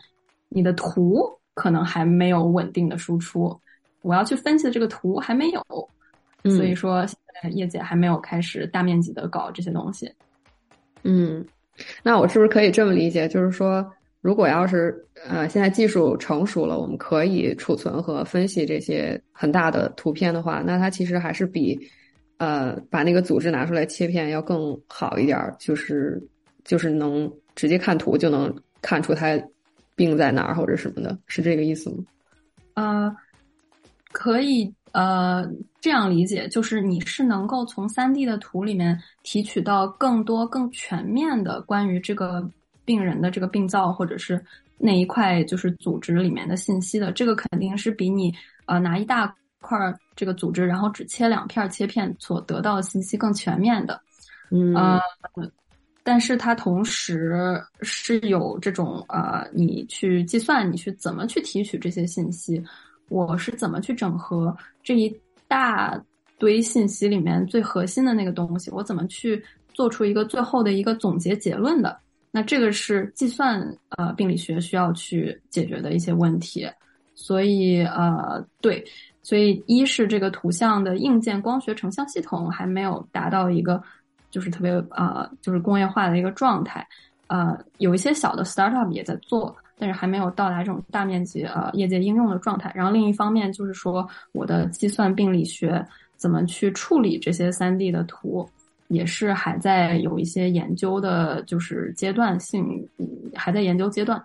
[0.48, 1.20] 你的图
[1.54, 3.58] 可能还没有稳定的输出，
[4.02, 5.62] 我要去分析的这个图还没有。
[6.44, 10.12] 所以说，现在业界还没有开始大面积的搞这些东西。
[11.02, 11.44] 嗯。
[12.04, 13.26] 那我是不是可以这么理解？
[13.26, 13.84] 就是说，
[14.20, 14.94] 如果要是
[15.26, 21.76] 呃现在技术成熟了，我们可以储存和分析这些很大的图片的话，那它其实还是比
[22.36, 25.52] 呃把那个组织拿出来切片要更好一点儿。
[25.58, 26.22] 就是
[26.62, 29.36] 就是能直接看图就能看出它
[29.94, 32.04] 病在哪儿或者什么的，是这个意思吗？
[32.74, 33.16] 呃，
[34.12, 34.74] 可以。
[34.92, 35.44] 呃，
[35.80, 42.48] 这样理解就是你是能够从三 D 的图里面提取到更多、更全面的关于这个
[42.84, 44.40] 病人的这个病灶或者是
[44.78, 47.10] 那一块就是组织里面的信息的。
[47.10, 48.32] 这个肯定是比你
[48.66, 49.76] 呃拿一大块
[50.14, 54.00] 这个组织，然后只切两片切片所得到的信息更全面的。
[54.52, 54.76] 嗯，
[56.04, 62.62] 但是它同时是有这种呃，你去计算，你去怎么去提取这些信息。
[63.08, 66.00] 我是怎么去整合这一大
[66.38, 68.70] 堆信息里面最核心的那个东西？
[68.70, 71.98] 我怎么去做出一个最后的一个总结结论的？
[72.30, 73.60] 那这个是计算
[73.96, 76.68] 呃病理学需要去解决的一些问题。
[77.14, 78.84] 所以呃，对，
[79.22, 83.80] 所以一是这个图像的硬件光学成像系统还没有达到一个
[84.34, 86.84] 就是特别呃就是工业化的一个状态，
[87.28, 92.72] 呃，有一些小的 startup 也在做，但是还没有到达这种大面积呃业界应用的状态。
[92.74, 98.48] 然后另一方面就是说，我的计算病理学怎么去处理这些三 D 的图。
[98.88, 102.86] 也是还在有一些研究的，就是阶段性，
[103.34, 104.22] 还在研究阶段。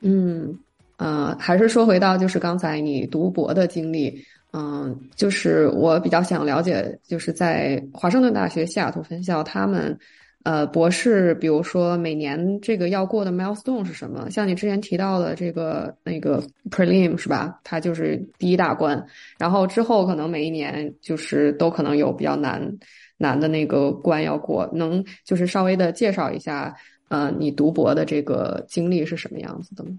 [0.00, 0.58] 嗯，
[0.96, 4.24] 呃，还是说回到就是刚才你读博的经历，
[4.56, 9.98] 嗯，就是我比较想了解，就是在华盛顿大学西雅图分校，他们
[10.44, 14.30] 呃博士，比如说每年这个要过的 milestone 是什么？
[14.30, 16.40] 像你之前提到的这个那个
[16.70, 17.58] prelim 是吧？
[17.64, 19.04] 它就是第一大关，
[19.38, 22.78] 然后之后可能每一年就是都可能有比较难。
[23.16, 26.74] 难的那个关要过，能就是稍微的介绍一下，
[27.08, 29.90] 呃，你读博的这个经历是什么样子的吗？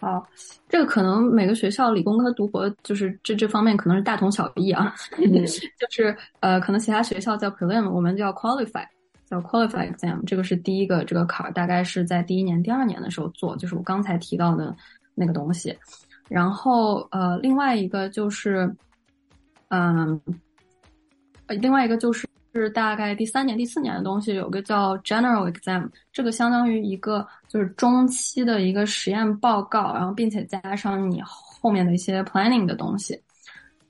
[0.00, 0.26] 好，
[0.68, 8.84] 这个可能每个学校理工科读博就是这这方面可能是大同小异啊， 就是呃，可能其他学校叫 prelim，我们叫 qualify，
[9.26, 14.74] 叫 qualify exam，这个是第一个这个坎儿，大概是在第一年、第二年的时候做，就是我刚才提到的
[15.14, 15.76] 那个东西。
[16.28, 18.74] 然后呃，另外一个就是，
[19.68, 20.20] 嗯。
[21.46, 33.20] 呃另外一个就是是大概第三年、第四年的东西，有个叫 General Exam，这个相当于一个就是中期的一个实验报告，然后并且加上你后面的一些 planning 的东西，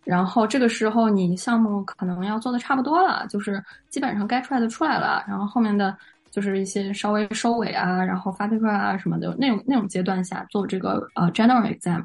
[0.04, 5.96] 然后这个时候你项目可能要做的差不多了，就是基本上该出来的出来了，然后后面的
[6.30, 12.04] 就是一些稍微收尾啊，然后发 paper 啊什么的那种那种阶段下做这个呃 General Exam，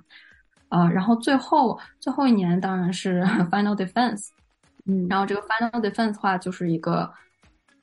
[0.69, 4.29] 啊，然后最后最后一年当然是 Final Defense。
[4.85, 7.11] 嗯，然后这个 final defense 的话，就是一个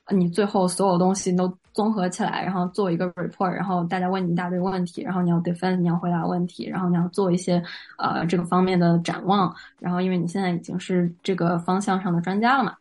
[0.09, 7.61] 你最后所有东西都综合起来，然后做一个 report，然后大家问你一大堆问题，然后你要 defend，你要回答问题，然后你要做一些
[7.97, 12.75] 呃这个方面的展望，然后因为你现在已经是这个方向上的专家了嘛，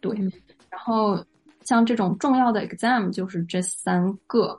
[0.00, 0.16] 对，
[0.70, 1.22] 然后
[1.62, 4.58] 像这种重要的 exam 就是这三个。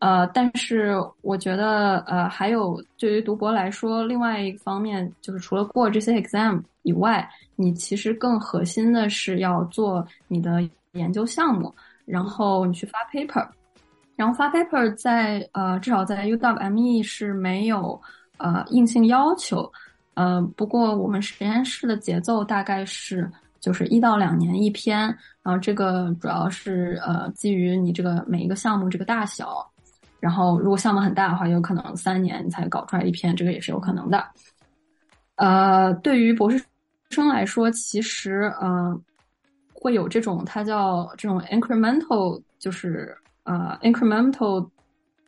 [0.00, 13.44] 呃，但是我觉得，呃，还有对于读博来说，另外一方面就是除了过这些 exam 以外，你其实更核心的是要做你的研究项目，然后你去发 paper，
[14.14, 18.00] 然后发 paper 在呃至少在 UWME 是没有
[18.38, 19.70] 呃硬性要求，
[20.14, 25.00] 呃，不过我们实验室的节奏大概是就是一到两年一篇，
[25.42, 29.68] 然后这个主要是呃基于你这个每一个项目这个大小。
[30.20, 34.26] 然后，如果项目很大的话，有可能三年才搞出来一篇，这个也是有可能的。
[35.36, 36.58] 呃，对于博士
[37.10, 38.98] 生来说，其实呃
[39.72, 44.68] 会有这种，它叫这种 incremental，就是呃 incremental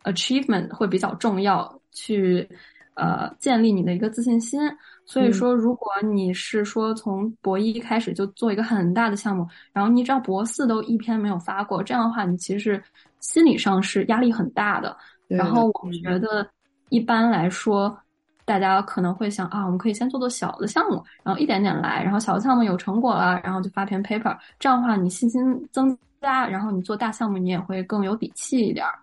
[0.04, 2.48] achievement 会比较重要，去
[2.94, 4.60] 呃建立你的一个自信心。
[5.04, 12.82] 所以说，如果你是说从博一开始就做一个很大的项目，然后你只要博四都一篇没有发过，这样的话，你其实。
[13.18, 16.48] 心理上是压力很大的，然后我觉得
[16.90, 17.98] 一般来说，
[18.46, 28.94] 大家可能会想啊，我们可以先做做小的项目，然后一点点来，然后小的项目有成果了，然后就发篇 paper，这样的话你信心增加，然后你做大项目你也会更有底气一点儿，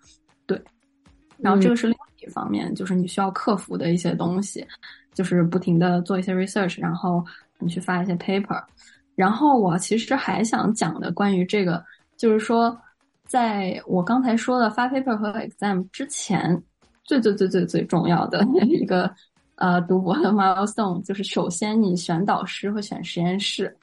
[0.48, 0.60] 对。
[1.38, 4.66] 然后这个是另一方面，就是你需要克服的一些东西，
[5.14, 7.24] 就是不停的做一些 research，然后
[7.60, 8.64] 你去发一些 paper。
[9.16, 11.84] 然后我其实还想讲的关于这个，
[12.18, 12.76] 就是说。
[13.26, 16.62] 在我刚才说的发 paper 和 exam 之前，
[17.04, 19.12] 最最最最最重要的 一个
[19.56, 23.76] 呃读博的 milestone 就是首先你选导师和选实验室，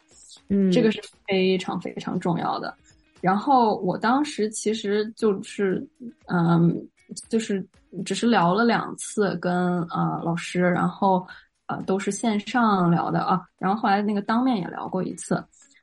[0.48, 2.74] 嗯，这个是非常非常重要的。
[3.20, 5.86] 然后我当时其实就是
[6.26, 6.74] 嗯，
[7.28, 7.64] 就是
[8.04, 11.26] 只是聊了两次跟呃老师，然后
[11.66, 15.42] 呃都是线上聊的啊，然后后来那个当面也聊过一次，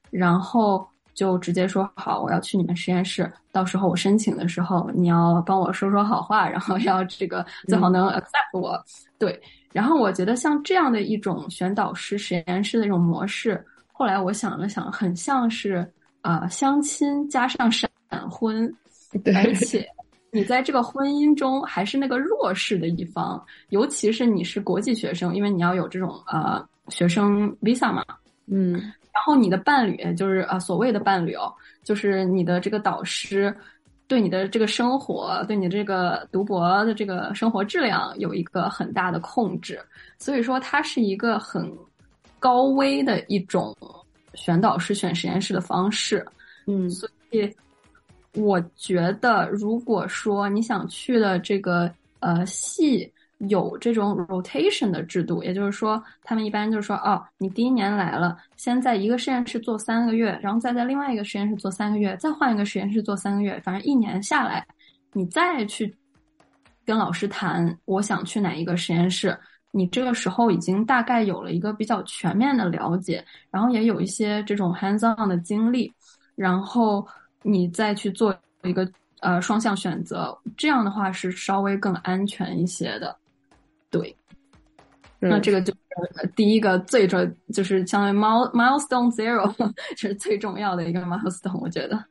[0.09, 0.87] 然后。
[1.17, 3.27] 就直接说好，我要去你们实验室。
[3.51, 8.79] 到时候我申请的时候，你要帮我说说好话，然后要这个最好能 accept 我。
[9.17, 9.41] 对，
[9.73, 15.91] 然后我觉得像这样的一种选导师实验室的一种模式，后来我想了想，很像是
[16.21, 17.89] 啊相亲加上闪
[18.29, 18.71] 婚，
[19.33, 19.89] 而且
[20.29, 28.05] 你在这个婚姻中还是那个弱势的一方，尤其是你是国际学生，因为你要有这种呃学生 visa 嘛，
[28.45, 28.93] 嗯。
[29.17, 31.51] 然后你的伴侣就是啊，所谓的伴侣哦，
[31.83, 33.51] 就是你的这个导师，
[34.07, 39.81] 对你的这个生活，对你这个读博的这个生活质量有一个很大的控制，
[40.19, 41.75] 所以说它是一个很
[42.37, 43.75] 高危的一种
[44.35, 46.23] 选导师、选实验室的方式。
[46.67, 47.51] 嗯，所以
[48.35, 53.11] 我觉得，如果说你想去的这个呃系
[53.49, 64.65] 有这种 rotation 的制度，也就是说，他们一般就是说，哦，你第一年来了，先在一个实验室做三个月，然后再在另外一个实验室做三个月，再换一个实验室做三个月，反正一年下来，
[65.13, 65.95] 你再去
[66.83, 69.37] 跟老师谈，我想去哪一个实验室，
[69.69, 75.93] 你这个时候已经大概有了一个比较全面的了解，然后也有一些这种 hands on 的经历，
[76.35, 77.07] 然后
[77.43, 83.15] 你再去做一个呃双向选择，这样的话是稍微更安全一些的。
[83.89, 84.15] 对，
[85.19, 89.51] 那这个就是第一个最重，就是相当于 mile milestone zero，
[89.95, 92.03] 这 是最重要的一个 milestone，我觉得。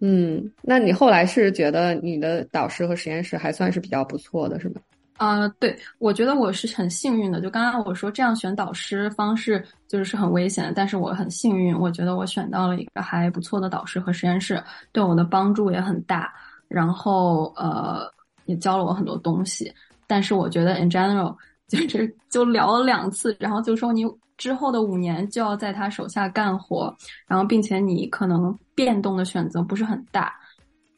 [0.00, 4.80] 嗯，那你后来是觉得你的导师和实验室还算是比较不错的，是吗？
[5.16, 7.40] 啊，对，我觉得我是很幸运的。
[7.40, 14.62] 就刚刚我说这样选导师方式就是是很危险，但是我很幸运，我觉得我选到了一个还不错的导师和实验室，
[14.92, 16.30] 对我的帮助也很大，
[16.68, 18.06] 然后呃，
[18.44, 19.72] 也教了我很多东西。
[20.06, 21.34] 但是我觉得，in general，
[21.68, 24.04] 就是就聊了两次，然后就说你
[24.36, 26.94] 之后的五年就要在他手下干活，
[27.26, 30.32] 然后并且你可能变动的选择不是很大，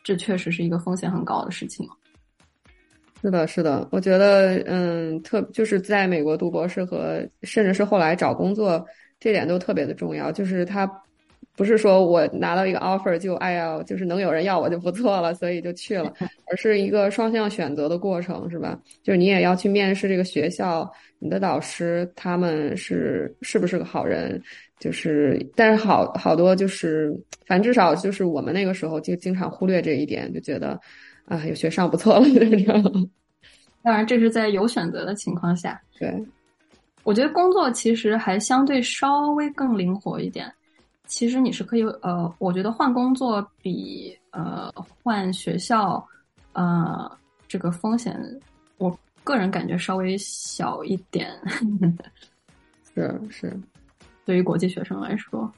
[0.02, 1.88] 这确实是一个风险很高的事情。
[3.22, 8.84] 是的，是的，我觉得，嗯，特就是在美国读博士和甚至是后来找工作，
[9.18, 10.88] 这点都特别的重要，就是他。
[11.58, 16.14] 不是说我拿到一个 offer 就哎呀，就是能有人要我就不错了，所以就去了，
[16.48, 18.80] 而是一个双向选择的过程，是吧？
[19.02, 20.88] 就是你也要去面试这个学校，
[21.18, 24.40] 你的导师他们是是不是个好人？
[24.78, 27.12] 就是，但是好好多就是，
[27.44, 30.80] 反正至少就是我们那个时候就经常忽略这一点，就觉得
[31.24, 32.80] 啊，有学上不错了，就这样。
[33.82, 35.80] 当然，这是在有选择的情况下。
[35.98, 36.14] 对，
[37.02, 40.46] 我觉得工作其实还相对稍微更灵活一点。
[41.08, 44.70] 其实你是可以，呃，我觉得换工作比呃
[45.02, 46.06] 换学校，
[46.52, 47.10] 呃，
[47.48, 48.14] 这个风险，
[48.76, 51.30] 我个人感觉稍微小一点。
[52.94, 53.58] 是是，
[54.26, 55.50] 对于国际学生来说，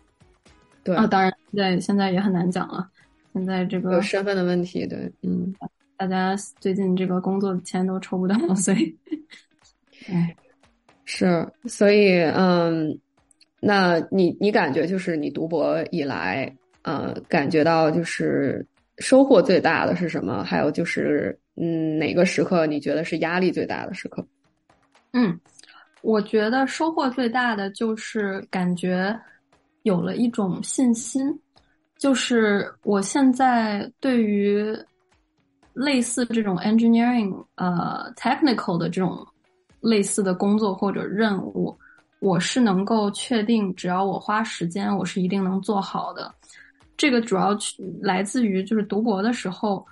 [0.84, 2.88] 对啊，当然现在现在也很难讲了。
[3.32, 5.53] 现在这个身份的问题，对，嗯，
[5.96, 8.96] 大家最近这个工作钱都抽不到，所以，
[10.09, 10.36] 哎，
[11.05, 12.96] 是，所以，嗯。
[13.61, 16.51] 那你你感觉就是你读博以来，
[16.83, 18.67] 呃，感觉到就是
[18.99, 20.43] 收获最大的是什么？
[20.43, 24.27] 还有就是，嗯，哪个时刻你觉得是压力最大的时刻？
[25.13, 25.39] 嗯，
[26.01, 29.15] 我觉得收获最大的就是感觉
[29.83, 31.39] 有了一种信心，
[31.99, 34.75] 就是我现在对于
[35.75, 39.19] 类似这种 engineering 呃 technical 的这种
[39.81, 41.77] 类似的工作或者任务。
[42.21, 46.33] 我是能够确定，只要我花时间，我是一定能做好的。
[46.97, 47.57] 这个主要
[48.01, 49.85] 来自于就是读博的时候，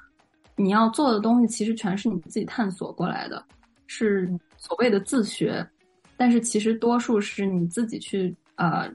[0.57, 3.43] 你要做的东西其实全是你自己探索过来的，
[3.87, 5.67] 是所谓的自学。
[6.17, 8.89] 但是其实多数是你自己去呃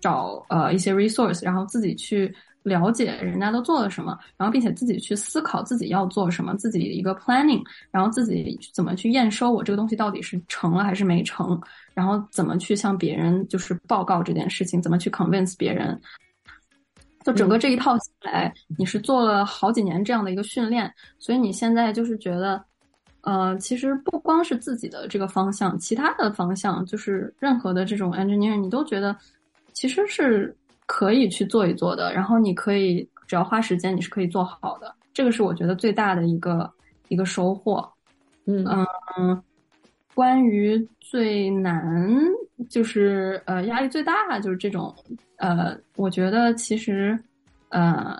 [0.00, 2.34] 找呃一些 resource，然后自己去。
[2.66, 7.62] 了解人家都做了什么，然后并且自己去思考自己要做什么，自己一个 planning，
[7.92, 11.56] 然后自己怎么去验收我这个东西到底是成了还是没成，
[11.96, 15.98] 然后怎么去向别人就是报告这件事情，怎么去 convince 别人，
[17.24, 22.62] 就整个这一套下来，你是做了好几年这样的一个训练，所以你现在就是觉得，
[23.22, 29.16] 呃，其实不光是自己的这个方向，其他的方向就是任何的这种 engineer，你都觉得
[29.72, 30.54] 其实是。
[30.88, 34.94] 可以去做一做的，然后你可以只要花时间，你是可以做好的。
[35.12, 36.72] 这个是我觉得最大的一个
[37.08, 37.84] 一个收获。
[38.44, 38.64] 嗯
[39.18, 39.42] 嗯，
[40.16, 42.10] 关于最难，
[42.70, 44.94] 就是呃压力最大，就是这种
[45.36, 47.18] 呃，我觉得其实
[47.68, 48.18] 呃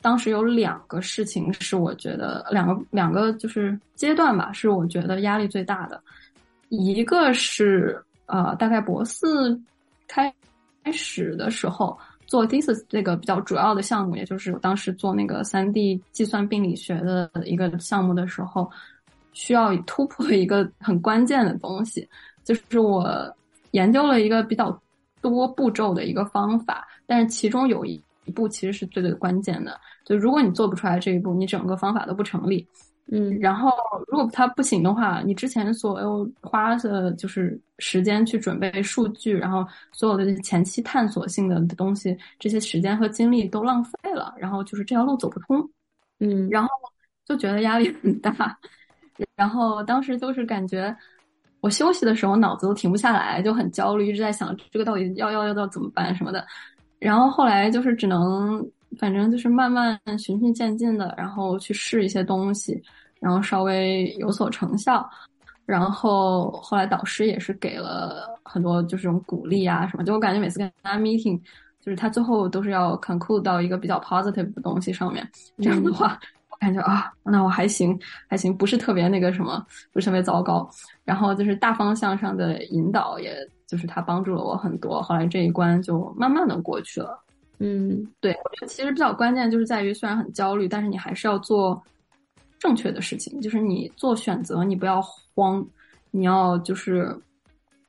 [0.00, 6.00] 当时有两个事情是我觉得两个两个就是阶段吧，是我觉得压力最大的。
[6.68, 9.60] 一个是呃大概博四
[10.06, 10.32] 开。
[10.84, 18.68] 开始的时候做 thesis 这个比较主要的项目，也就是我当时做那个三 D 计算病理学的一个项目的时候，
[19.32, 22.08] 需要突破一个很关键的东西，
[22.44, 23.06] 就是我
[23.72, 24.80] 研究了一个比较
[25.20, 32.66] 多步骤的一个方法，但是其中有一一步其实是最最关键的，就如果你做不出来这一步，你整个方法都不成立。
[33.10, 33.70] 嗯，然后
[34.06, 45.68] 如果它不行的话，你之前所有花的就是时间去准备数据，然后所有的前期探索性的东西，这些时间和精力都浪费了，然后就是这条路走不通。
[46.20, 46.68] 嗯，然后
[47.26, 48.56] 就觉得压力很大，
[49.36, 50.94] 然后当时就是感觉
[51.60, 56.46] 我休息的时候脑子都停不下来，就很焦虑，一直在想这个到底要要要要怎么办什么的。
[56.98, 58.64] 然后后来就是只能。
[58.98, 62.78] 反正就是慢慢循序渐进的，然后去试一些东西，
[63.20, 65.08] 然后稍微有所成效。
[65.64, 71.40] 然后后来导师也是给了很多就是这种鼓励啊什么，就我感觉每次跟他 meeting，
[71.80, 75.26] 就是他最后都是要 conclude 到一个比较 positive 的东西上面。
[75.56, 76.20] 这样的话，
[76.62, 77.98] 感觉啊，那我还行，
[78.28, 80.70] 还行，不是特别那个什么，不是特别糟糕。
[81.04, 83.36] 然后就是大方向上的引导，也
[83.66, 85.02] 就是他帮助了我很多。
[85.02, 87.18] 后来这一关就慢慢的过去了。
[87.58, 91.82] 嗯，对，我觉得其实比较关键就是在于，虽然很焦虑，但是你还是要做
[92.60, 95.02] 正确的事情，就是你做选择，你不要。
[95.34, 95.66] 慌，
[96.10, 97.18] 你要就是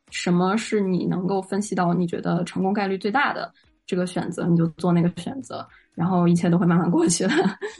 [0.09, 3.51] 什么是你能够分析到你觉得成功概率最大的
[3.85, 7.31] 这个选择，你就做那个选择，然后一切都会慢慢过去的。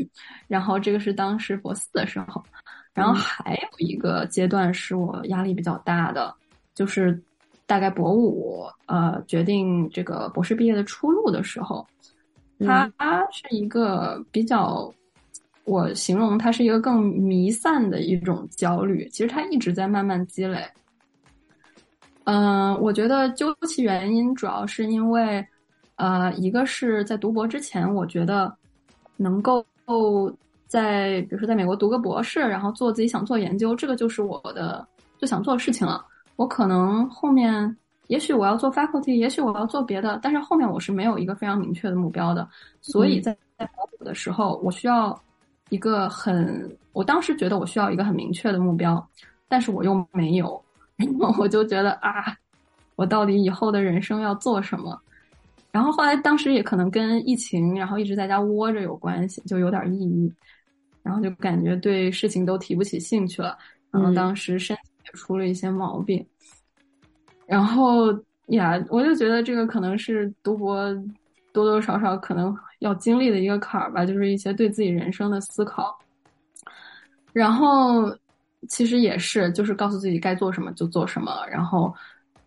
[0.48, 2.44] 然后这个是当时博四的时候，
[2.94, 6.34] 然后还有一个阶段是我压力比较大的，
[6.76, 7.22] 就是
[7.66, 11.86] 大概博五呃决定这个博士毕业的出路的时候，
[12.60, 12.92] 它
[13.32, 14.94] 是一个比较。
[15.66, 20.62] 我形容它是一个更弥散的一种焦虑，其实它一直在慢慢积累。
[22.26, 25.48] 嗯，我觉得究其原因，主要是因为，
[25.96, 28.54] 呃，一个是在读博之前，我觉得
[29.18, 29.66] 能够
[30.68, 34.86] 在比如说在美国读个博士，然后做自己想做研究，这个就是我的
[35.18, 36.06] 最想做的事情了。
[36.36, 37.76] 我可能后面
[38.08, 42.48] 也许我要做 faculty，也许我要做别的，但是后面我是没有一个非常明确的目标的。
[42.82, 45.20] 所以在在博古的时候，我需要。
[45.70, 49.04] 一个很，我当时觉得我需要一个很明确的目标，
[49.48, 50.62] 但是我又没有，
[50.98, 52.38] 然后我就觉得啊，
[52.96, 55.02] 我到底以后的人生要做什么？
[55.74, 60.32] 然后后来当时也可能跟疫情，然后一直在家窝着有关系，就有点抑郁，
[61.02, 63.58] 然后就感觉对事情都提不起兴趣了，
[63.92, 66.26] 然后当时身体也出了一些毛病，
[67.46, 68.14] 然后
[68.48, 70.94] 呀，我就觉得这个可能是读博
[71.52, 72.56] 多多少少可能。
[72.80, 75.98] 要经历的一个坎儿吧，就是一些对自己人生的思考。
[77.32, 78.14] 然后
[78.68, 81.32] 其实也是，就是告诉自己该做什么就做什么。
[81.50, 81.96] 然后，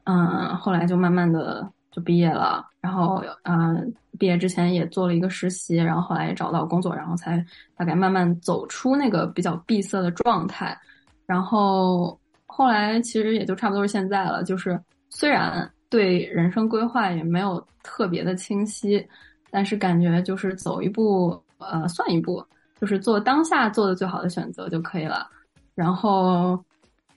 [0.04, 1.66] 嗯，后来就慢慢的
[1.96, 2.62] 就毕业了。
[2.82, 7.42] 然后，嗯，毕业之前也做了一个实习，然后后来也找到工作，然后才
[7.74, 10.78] 大概慢慢走出那个比较闭塞的状态。
[11.24, 14.78] 然后后来其实也就差不多是现在了，就是
[15.08, 19.04] 虽然对人生规划也没有特别的清晰。
[19.48, 22.44] 但是感觉就是走一步，呃，算一步，
[22.78, 25.30] 就是做当下做的最好的选择就可以了。
[25.74, 26.62] 然后，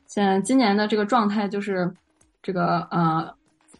[0.05, 1.91] 现在今年的这个状态就是，
[2.41, 3.29] 这个呃，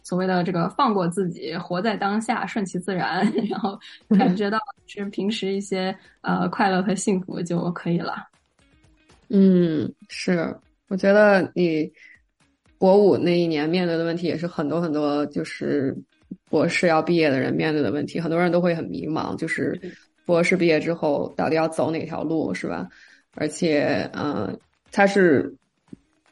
[0.02, 3.78] 所谓的这个放过自己，活在当下，顺其自然， 然后
[4.18, 8.26] 感觉到是平时一些呃快乐和幸福就可以了。
[9.28, 10.54] 嗯，是，
[10.88, 11.90] 我觉得你
[12.78, 15.96] 博五那一年面对的问题也是很多很多，就是。
[16.48, 19.80] 博士要毕业的人面对的问题，很多人都会很迷茫，就是
[20.24, 22.88] 博士毕业之后到底要走哪条路，是吧？
[23.34, 24.56] 而且，嗯，
[24.92, 25.52] 他是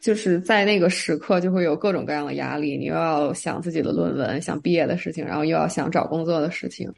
[0.01, 6.93] 就是在那个时刻就会有各种各样的压力，你又要想自己的论文、想毕业的事情，然后又要想找工作的事情，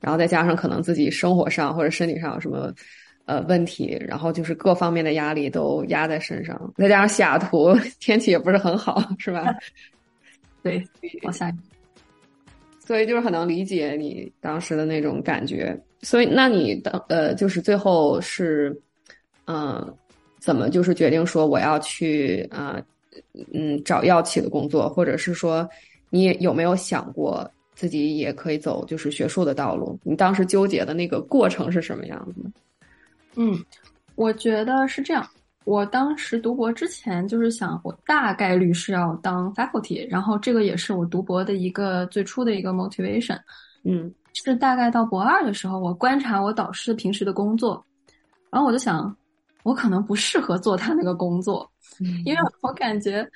[0.00, 2.72] 然后再加上可能自己生活上或者身体上有什么
[3.26, 9.54] 呃问题，然后就是各方面的压力都压在身上，再加上西雅图 天气也不是很好，是吧？
[10.62, 10.82] 对，
[11.22, 11.52] 往下。
[12.86, 15.76] 所以就是很能理解你当时的那种感觉。
[16.02, 18.80] 所以，那你当呃，就是最后是，
[19.46, 19.92] 嗯，
[20.46, 22.80] 怎么就是决定说我要去啊，
[23.52, 25.68] 嗯，找药企的工作，或者是说
[26.08, 29.98] 你有没有想过自己也可以走就是学术的道路？
[30.04, 32.40] 你当时纠结的那个过程是什么样子？
[33.34, 33.58] 嗯，
[34.14, 35.28] 我觉得是这样。
[35.64, 43.36] 我当时读博之前就是想，我大概率是要当 faculty，然后这个也是我读博的一个最初的一个 motivation。
[43.82, 47.84] 嗯，是大概到博二的时候，我观察我导师平时的工作，
[48.48, 49.14] 然后我就想，
[49.66, 51.68] 我可能不适合做他那个工作，
[52.24, 53.28] 因为我感觉，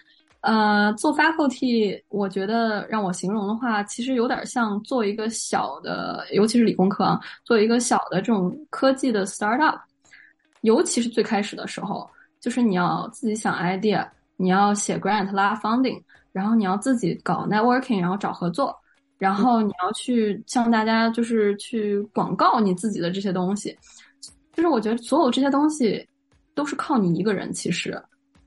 [0.43, 9.77] 呃，做 faculty，我觉得让我形容的话，其实有点像做一个小的，尤其是理工科啊，做一个小的这种科技的 startup，
[10.61, 12.09] 尤其是最开始的时候。
[12.39, 16.01] 就是你要自己想 idea，你要写 grant 拉 funding，
[16.33, 18.75] 然后你要自己搞 networking，然后找合作，
[19.19, 23.77] 然后你要去向大家就是去广告你自己的这些东西。
[24.55, 26.07] 就是我觉得所有这些东西
[26.61, 27.99] 都是靠你一个人，其实，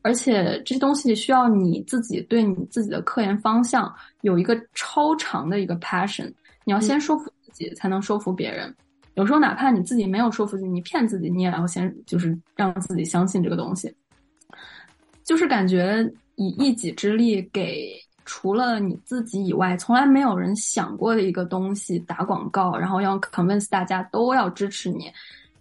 [0.03, 3.91] 而且这些东西需要你自己对你自己的科研方向
[4.21, 6.31] 有一个超长的一个 passion。
[6.63, 8.71] 你要先说服自己，才能说服别人。
[9.15, 13.91] 有时候哪怕你自己没有说服自己，你骗自己，你也要先就是让自己相信这个东西。
[15.23, 25.11] 就是感觉以一己之力给除了你自己以外从来没有人想过的一个东西打广告，然后要 convince 大家都要支持你，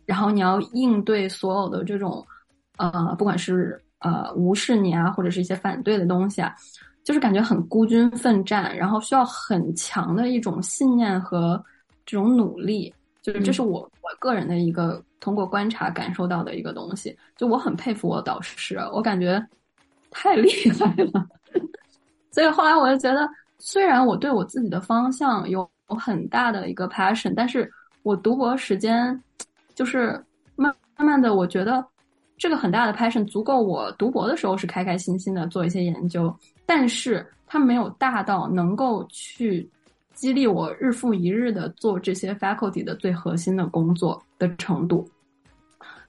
[0.05, 2.27] 然后你要应对所有的这种
[2.79, 6.55] 呃，不管是呃无视你啊，或者是一些反对的东西啊，
[7.05, 11.63] 就是感觉很孤军奋战，然后需要很强的一种信念和
[12.07, 12.93] 这种努力。
[13.23, 17.17] 就是这是我我个人的一个通过观察感受到的一个东西。
[17.37, 19.41] 就我很佩服我导师，我感觉
[20.11, 21.25] 太厉害了。
[22.33, 23.29] 所以后来我就觉得，
[23.61, 27.71] 虽然我对我自己的方向有很大的一个 passion，但是
[28.03, 29.23] 我读博时间
[29.75, 30.21] 就是
[30.57, 31.85] 慢慢慢的，我觉得
[32.43, 36.35] 这个很大的 passion 足够我读博的时候是开开心心的做一些研究，
[36.67, 39.71] 但是它没有大到能够去
[40.13, 45.09] 激励我日复一日的做这些 faculty 的最核心的工作的程度。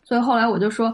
[0.04, 0.92] 所以后来我就说，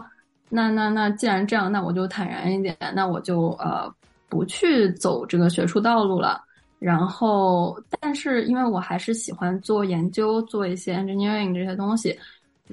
[0.50, 3.90] 那那那既然这样，那我就坦然一点，那我就呃。
[4.28, 6.40] 不去走这个学术道路了，
[6.78, 12.16] 然后，但是因为我还是喜欢做研究，做一些 engineering 这些东西，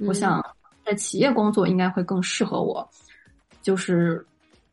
[0.06, 0.40] 我想
[0.88, 2.88] 在企业工作应该会更适合我，
[3.60, 4.24] 就是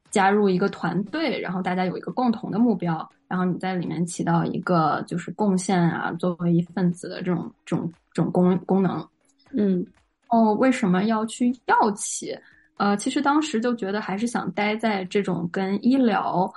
[0.09, 9.05] 加入一个团队，然后大家有一个共同的目标，然后你在里面起到一个就是贡献啊，作为一份子的这种这种这种功功能。
[9.51, 9.85] 嗯，
[10.29, 12.33] 哦，为什么要去药企？
[12.77, 16.49] 呃，其实当时就觉得还是想待在这种跟医疗。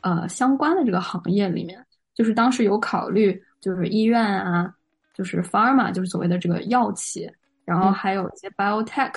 [0.00, 1.82] 呃，相关的这个行业里面，
[2.14, 4.70] 就是当时有考虑，就是医院啊，
[5.14, 7.26] 就是 pharma，就是所谓的这个药企，
[7.64, 9.14] 然后还有一些 biotech，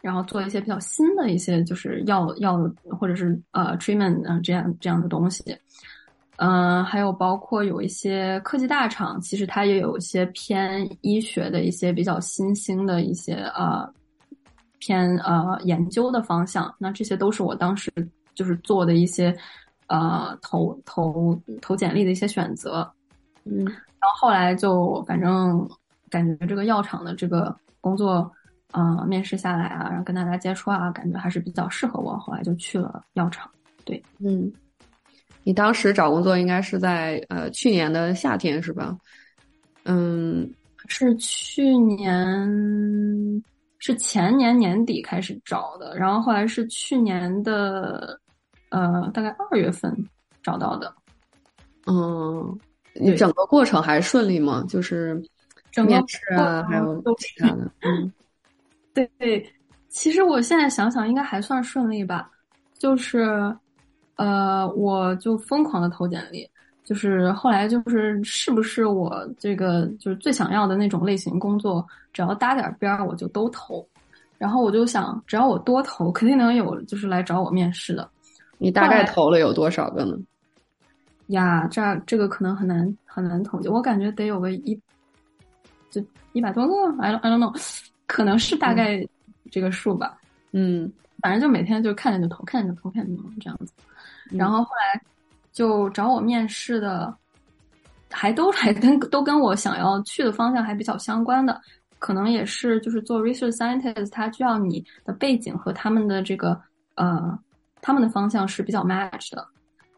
[0.00, 2.58] 然后做一些比较新的一些就是药药
[2.98, 5.56] 或者是呃 treatment 啊这样这样的东西，
[6.36, 13.88] 嗯，还有包括有一些科技大厂，其实它也有一些偏医学的一些比较新兴的一些呃
[14.78, 17.90] 偏呃研究的方向，那这些都是我当时
[18.34, 19.36] 就是做的一些。
[19.86, 22.90] 呃，投投投简历的一些选择，
[23.44, 25.68] 嗯，然后后来就反正
[26.14, 28.30] 感觉这个药厂的这个工作，
[28.70, 33.50] 呃，面试下来啊，然后跟大家接触啊，感觉还是比较适合我，后来就去了药厂。
[33.84, 34.52] 对，嗯，
[35.42, 38.96] 你当时找工作应该是在呃去年的夏天是吧？
[39.84, 40.48] 嗯，
[40.86, 42.48] 是去年
[43.78, 48.20] 是前年年底开始找的，然后后来是去年的。
[48.70, 49.94] 呃，大概二月份
[50.42, 50.92] 找到的。
[51.86, 52.58] 嗯，
[52.92, 54.64] 你整个过程还顺利吗？
[54.68, 55.22] 就是
[55.82, 57.70] 面试啊，还有其他的。
[57.80, 58.12] 嗯，
[58.94, 59.52] 对对，
[59.88, 62.30] 其实我现在想想，应该还算顺利吧。
[62.78, 63.52] 就是，
[64.16, 66.48] 呃，我就疯狂的投简历，
[66.84, 73.86] 就是后来就是是不是我这个就是最想要的那种类型工作，只要搭点边儿，我就都投。
[74.36, 78.06] 然后我就想，只要我多投，肯定能有就是来找我面试的。
[78.58, 80.16] 你大概投了有多少个呢？
[81.28, 84.78] 呀，这这个可能很难很难统计，我感觉得有个一，
[86.00, 89.06] 就一百多个，I don't I don't know，可能是大概
[89.50, 90.18] 这个数吧。
[90.52, 93.72] 嗯，反正就每天就看见就投，看见就投，看见就投这样子。
[94.30, 95.00] 然后后来
[95.52, 97.14] 就找我面试的，
[98.10, 101.60] 还都还跟都跟我想要去的方向还比较相关的，
[101.98, 106.60] 可能也是就是做 research scientist，他需要你的背景和他们的这个
[106.96, 107.38] 呃。
[107.86, 109.46] 他们的方向是比较 match 的，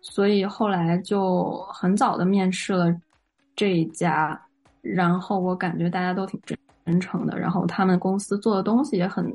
[0.00, 2.92] 所以后来就很早的面试了
[3.54, 4.36] 这一家，
[4.94, 9.26] 然后我感觉大家都挺真真诚的，然后他们公司做的东西也很，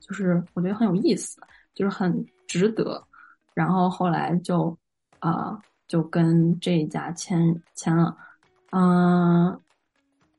[0.00, 1.40] 就是我觉得很有意思，
[1.74, 3.02] 就是很值得，
[3.54, 4.76] 然后后来就
[5.18, 8.16] 啊就跟这一家签签了，
[8.72, 9.58] 嗯，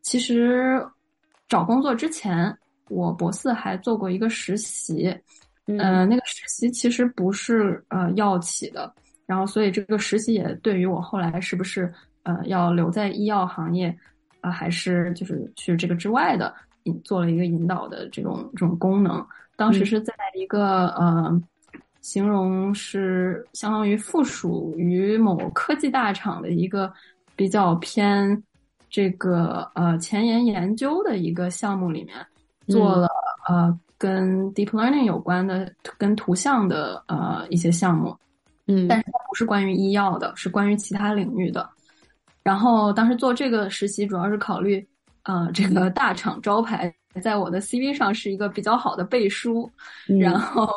[0.01, 0.85] 其实
[1.47, 2.55] 找工作之前，
[2.89, 5.17] 我博四还做过一个实习。
[5.71, 8.91] 嗯，那个实习其实不是呃药企的，
[9.27, 11.93] 然后所以这个实习也对于我后来是不是
[12.23, 13.95] 呃要留在医药行业
[14.41, 19.25] 啊，还是就是去这个之外的引做了一个引导的这种这种功能。
[19.55, 21.41] 当时是在一个呃，
[22.01, 26.91] 形容是相当于附属于某科技大厂的一个
[27.35, 28.41] 比较偏
[28.89, 32.17] 这个呃前沿研究的一个项目里面
[32.67, 33.07] 做了
[33.47, 33.79] 呃。
[33.99, 38.15] 跟 deep learning 有关的，跟图像的呃一些项目，
[38.65, 41.69] 嗯，但是它不是关于医药的，是关于其他领域的。
[42.43, 44.85] 然后当时做这个实习，主要是考虑，
[45.23, 49.69] 呃，这个大厂招牌在我的 CV 上是一个比较好的背书，
[50.19, 50.67] 然后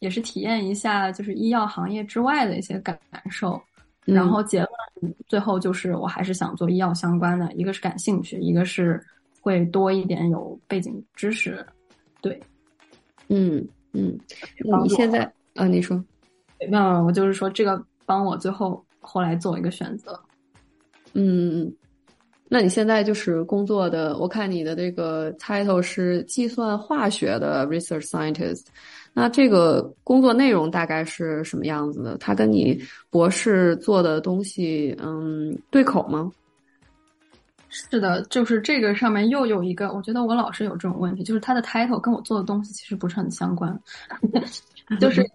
[0.00, 2.98] 也是体验一下就是医药行业之外的一些感
[3.30, 3.60] 受。
[4.04, 9.00] 然后结论最后就是我还是想做医药相关的，一个是感兴趣，一个是
[9.40, 11.64] 会多一点有背景知识。
[12.20, 12.40] 对，
[13.28, 14.18] 嗯嗯，
[14.82, 15.22] 你现在
[15.54, 15.96] 啊，你说，
[16.68, 20.20] 没有，我就是说这个帮我最后后来做一个选择，
[21.14, 21.72] 嗯
[22.48, 28.66] 那你现在就是工作的，我看你的这个 title 是计算化学的 research scientist。
[29.14, 32.16] 那这个工作内容大概是什么样子的？
[32.18, 32.78] 它跟你
[33.10, 36.30] 博士做的东西，嗯，对口吗？
[37.70, 43.78] 是的，就是这个上面又有一个，我觉得我老是有这种问题，就是他的 title 跟我做的东西其实不是很相关。
[45.00, 45.26] 就是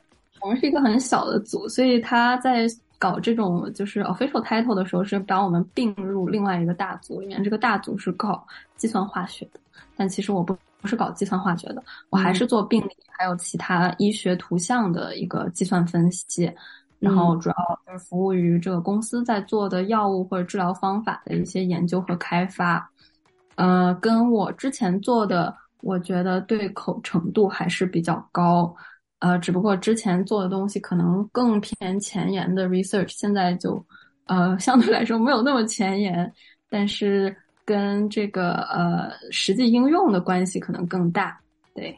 [0.41, 2.67] 我们是一个很小的组，所以他在
[2.99, 7.43] 搞这种就是 official title 的时候，是把我们并入另外一个大组里面。
[7.43, 8.45] 这个大组是搞
[8.75, 9.59] 计算化学的，
[9.95, 16.51] 但其实我不不是搞计算化学的，我还是做病理还有其他医学图像的一个计算分析。
[16.99, 22.89] 然后主要就是服务于这个公司在做的药物或者治疗方法的一些研究和开发，
[23.53, 28.75] 呃，跟我之前做的，我觉得对口程度还是比较高，
[29.19, 33.83] 呃，只不过之前做的东西可能更偏前沿的 research，现在就
[34.25, 36.31] 呃相对来说没有那么前沿，
[36.69, 41.39] 但是跟这个呃实际应用的关系可能更大，
[41.73, 41.97] 对，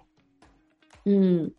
[1.06, 1.50] 嗯，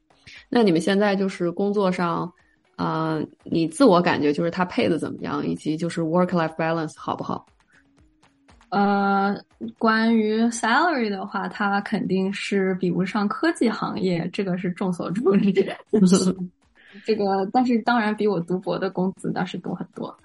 [0.49, 2.33] 那你们现在就是工作上。
[2.77, 7.45] 啊，你自我感觉就是他配的怎么样，以及就是 work life balance 好不好？
[8.71, 9.37] 呃，
[9.79, 15.77] 关于 salary 的话，它肯定是比不上科技行业，这个是众所周知。
[17.05, 20.17] 这个，但是当然比我读博的工资倒是多很多，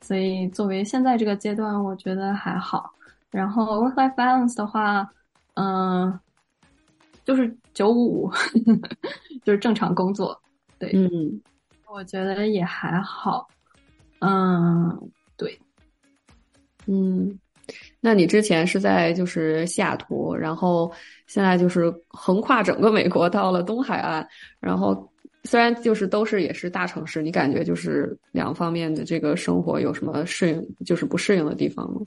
[0.00, 2.92] 所以作为现在这个阶段，我觉得还好。
[3.30, 5.08] 然后 work life balance 的话，
[5.54, 6.18] 嗯，
[7.24, 8.32] 就是九五五，
[9.42, 10.40] 就是正常工作。
[10.78, 11.40] 对，嗯。
[11.94, 13.46] 我觉得也还好，
[14.20, 15.60] 嗯，对，
[16.86, 17.38] 嗯，
[18.04, 20.92] 那你之前是在就是西雅图，然后
[21.28, 24.26] 现在就是横跨整个美国到了东海岸，
[24.58, 25.08] 然后
[25.44, 32.00] 虽然就是都是也是大城市，你感觉就是两方面的这个生活有什么适应，就是不适应的地方吗？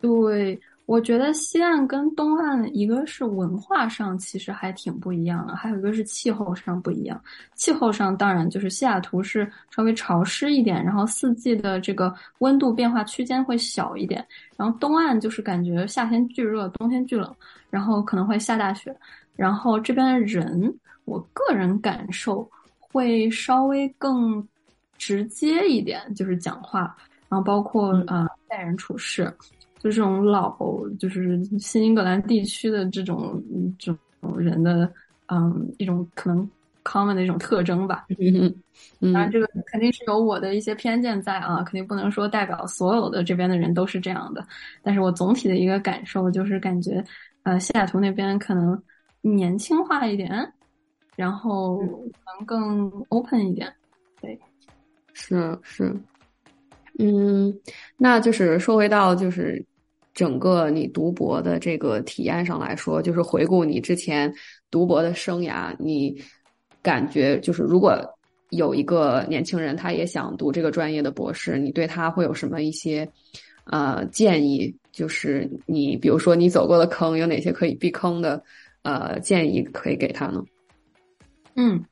[0.00, 0.58] 对。
[0.84, 7.18] 我觉得西岸跟东岸，一个是文化上其实还挺不一样的，还有一个是气候上不一样。
[7.54, 14.26] 气候上当然就是西雅图是稍微潮湿一点，然后四季的这个温度变化区间会小一点。
[14.56, 17.34] 然后东岸就是感觉夏天巨热，冬天巨冷，
[17.70, 18.94] 然后可能会下大雪。
[19.36, 20.74] 然后这边的人，
[21.04, 22.46] 我个人感受
[22.78, 24.46] 会稍微更
[24.98, 26.94] 直接一点，就是讲话，
[27.28, 29.32] 然后包括呃待人处事。
[29.82, 30.56] 就这种老，
[30.96, 33.42] 就是新英格兰地区的这种
[33.76, 34.88] 这种人的，
[35.26, 36.48] 嗯，一种可能
[36.84, 38.06] common 的一种特征吧。
[38.16, 38.54] 嗯
[39.00, 44.46] 嗯当然，这个肯定是有我的一些偏见在啊，肯定不能说代表所有的这边的人都是这样的。
[44.84, 47.04] 但是我总体的一个感受就是感觉，
[47.42, 48.80] 呃，西雅图那边可能
[49.20, 50.52] 年轻化一点，
[51.16, 53.68] 然后能更 open 一点。
[54.20, 54.38] 对，
[55.12, 55.92] 是是，
[57.00, 57.52] 嗯，
[57.96, 59.60] 那就是说回到就是。
[60.14, 64.32] 整个你读博的这个体验上来说，就是回顾你之前
[64.70, 66.22] 读博的生涯，你
[66.82, 67.98] 感觉就是如果
[68.50, 73.08] 有一个年轻人他也想读这个专业的博士，你对他会有什么一些
[73.64, 74.74] 呃建议？
[74.92, 78.42] 就是你比如说你走过的坑有哪些可以避坑的
[78.82, 80.44] 呃建议可以给他呢？
[81.54, 81.82] 嗯，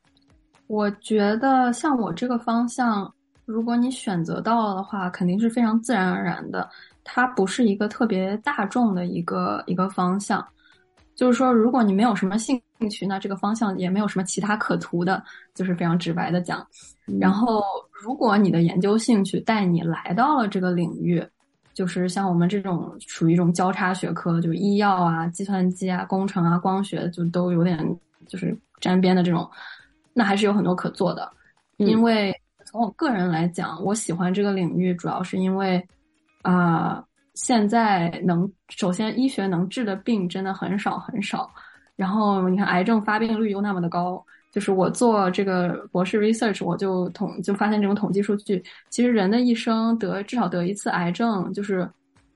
[0.66, 3.10] 我觉得像我这个方向，
[3.46, 6.68] 如果你选择到了的话，肯定是非常自然而然的。
[7.04, 10.46] 它不是一个特别大众的一个一个方向，
[11.14, 15.22] 就是说，如果你没有什么兴趣，那这个方向也没有什么其他可图的，
[15.54, 16.66] 就是非常直白的讲。
[17.18, 21.22] 然后，如果你的研究兴趣带你来到了这个领域，
[21.74, 27.78] 就是像我们这种属于一种交叉学科，就医药啊、计算机啊、工程啊、光学，就都有点
[28.28, 29.50] 就是沾边的这种，
[30.12, 31.30] 那还是有很多可做的。
[31.78, 32.32] 因为
[32.64, 35.84] 从我个人来讲，我喜欢这个领域，主要是因为。
[36.42, 41.50] 啊，现在能首先医学能治的病真的很少很少，
[41.96, 51.88] 然后你看癌症发病率又那么的高，就是我做这个博士 research，我就统就发现这种统计数据，其实人的一生得至少得一次癌症，就是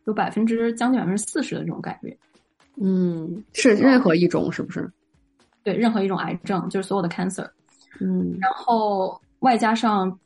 [0.05, 2.16] 有百分之将近百分之四十的这种概率。
[2.80, 4.90] 嗯，是任何一种是不是？
[5.62, 7.48] 对，任何一种癌症，就是所有的 cancer。
[8.00, 10.18] 嗯，然后外加上。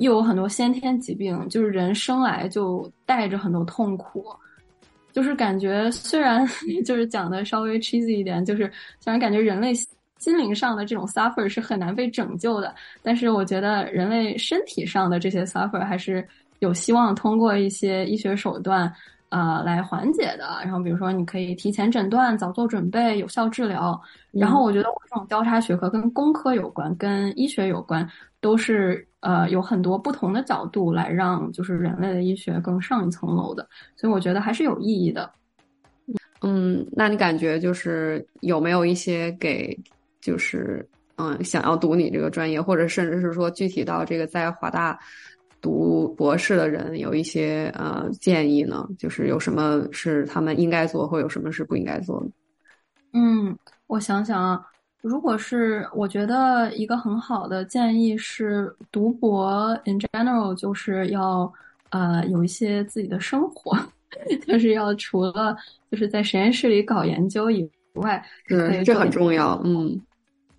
[0.00, 4.26] 又有很多先天疾病，就是人生来就带着很多痛苦，
[5.12, 6.46] 就是感觉虽然
[6.84, 8.64] 就是讲的稍微 cheesy 一点，就是
[8.98, 9.72] 虽然感觉人类
[10.18, 16.26] 心灵上的这种 suffer 是很难被拯救的，但是我觉得人类身体上的这些 suffer 还是
[16.60, 18.92] 有希望通过一些医学手段
[19.28, 20.60] 啊来缓解的。
[20.62, 24.00] 然后比如说你可以提前诊断、早做准备、有效治疗。
[24.30, 28.08] 然后我觉得我这种交叉学科跟工科有关、跟医学有关，
[28.40, 29.06] 都是。
[29.20, 35.30] 呃有很多不同的角度来让就是人类的医学更上一层楼的，所以我觉得还是有意义的。
[36.42, 39.78] 嗯，那你感觉就是有没有一些给
[40.20, 44.98] 就是嗯想要读你这个专业，或者甚至是说具体到这个在华大
[45.60, 48.88] 读博士的人有一些呃建议呢？
[48.98, 52.30] 就是有什么是他们应该做，或有什么是不应该做的？
[53.12, 53.54] 嗯，
[53.86, 54.64] 我想想啊，
[55.00, 61.52] 如果是我觉得一个很好的建议是读博 in general 就是要
[61.90, 63.76] 呃有一些自己的生活。
[64.44, 65.56] 就是要除了
[65.88, 70.00] 就是在实验室里搞研究以外，对，这很重要，嗯。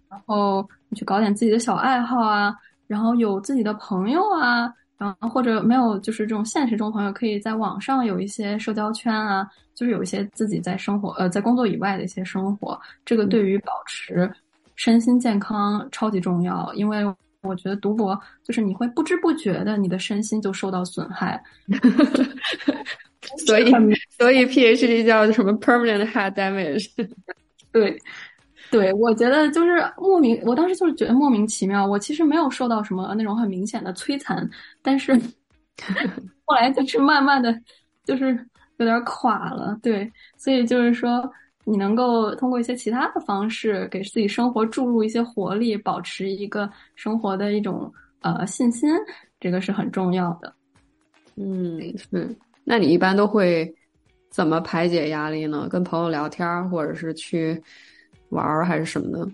[0.08, 2.56] 然后你去搞点自己的小爱好啊，
[2.88, 4.74] 然后有自己的朋友啊，
[5.08, 14.32] 然后或者没有就是这种现实中朋友，可以在网上有一些社交圈啊，就是有一些自己在生活呃在工作以外的一些生活，这个对于保持
[14.76, 17.04] 身心健康超级重要，因为
[17.42, 21.42] 我觉得读博就是你会不知不觉的你的身心就受到损害。
[23.46, 23.72] 所以，
[24.18, 26.90] 所以 PhD 叫什么 permanent head damage？
[27.72, 27.98] 对，
[28.72, 31.86] 对，我觉得就是莫名，我当时就是觉得莫名其妙。
[31.86, 34.50] 我其实没有受到什么那种很明显的摧残，
[34.82, 35.14] 但是
[36.46, 37.54] 后来就是慢慢的
[38.06, 38.28] 就是
[38.78, 39.78] 有点垮了。
[39.84, 41.30] 对，所以就是说，
[41.66, 47.92] 你能够通过一些其他的方式给自己生活注入一些活力，保持一个生活的一种
[48.22, 48.90] 呃信心，
[49.40, 50.54] 这个是很重要的。
[51.36, 52.34] 嗯，是。
[52.64, 53.74] 那你一般都会
[54.30, 55.68] 怎么排解压力呢？
[55.70, 57.62] 跟朋友聊天，或者是去
[58.32, 59.32] 玩儿，还是什么的？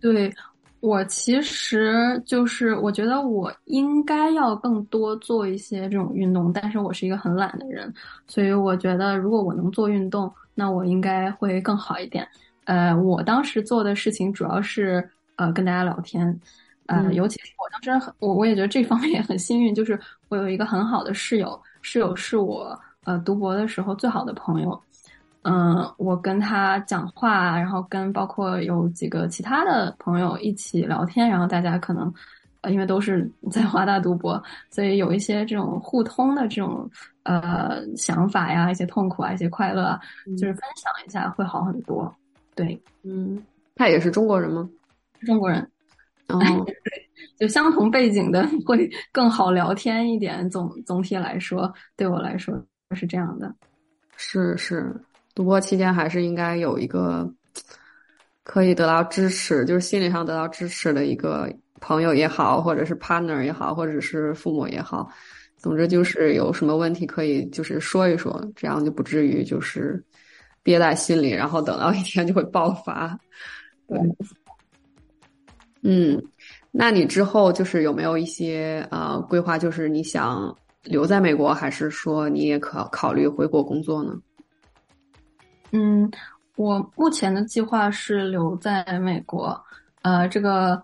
[0.00, 0.32] 对
[0.80, 7.92] 我其实就是，我觉得我应该要更多做一些这种运动，但是我是一个很懒的人，
[8.26, 12.28] 所以我觉得如果我能做运动，那我应该会更好一点。
[12.64, 16.38] 呃，我当时做的事情主要是呃跟大家聊天，
[16.86, 19.98] 呃，尤其是我当时很，我我也觉得这方面也很幸运，就是
[20.28, 21.58] 我有一个很好的室友。
[21.80, 24.78] 室友是我呃读博的时候最好的朋友，
[25.44, 32.12] 嗯，我跟他讲话，然后跟包括有几个其他的朋友一起聊天，然后大家可能
[32.62, 36.90] 呃因为都是 在华大读博，所以有一些这种互通的这种
[37.24, 40.00] 呃想法呀，一些痛苦啊，一些快乐，啊
[40.38, 42.12] 就是分享一下会好很多。
[42.54, 43.42] 对，嗯，
[43.74, 44.68] 他也是中国人吗？
[45.26, 45.60] 中国人。
[46.28, 50.48] 哦， 对，就相同背景的会更好聊天一点。
[50.48, 52.58] 总总体来说，对我来说
[52.92, 53.54] 是这样的。
[54.16, 54.94] 是是，
[55.34, 57.28] 读博期间还是应该有一个
[58.42, 65.10] 可以得到支持，就是心理上得到支持的一个朋友也好，或者是 partner 也好，或者是父母也好。
[65.56, 70.02] 总之就是有什么问题可以就是说一说，这样就不至于就是
[70.62, 73.18] 憋在心里，然后等到一天就会爆发。
[73.88, 73.98] 对。
[75.82, 76.22] 嗯，
[76.70, 79.58] 那你之后就是有没有一些呃规划？
[79.58, 80.54] 就是你想
[80.84, 84.14] 留在美国，还是说你也考考虑回国工作呢？
[85.72, 86.10] 嗯，
[86.56, 89.60] 我目前的计划是留在美国。
[90.02, 90.80] 呃，这个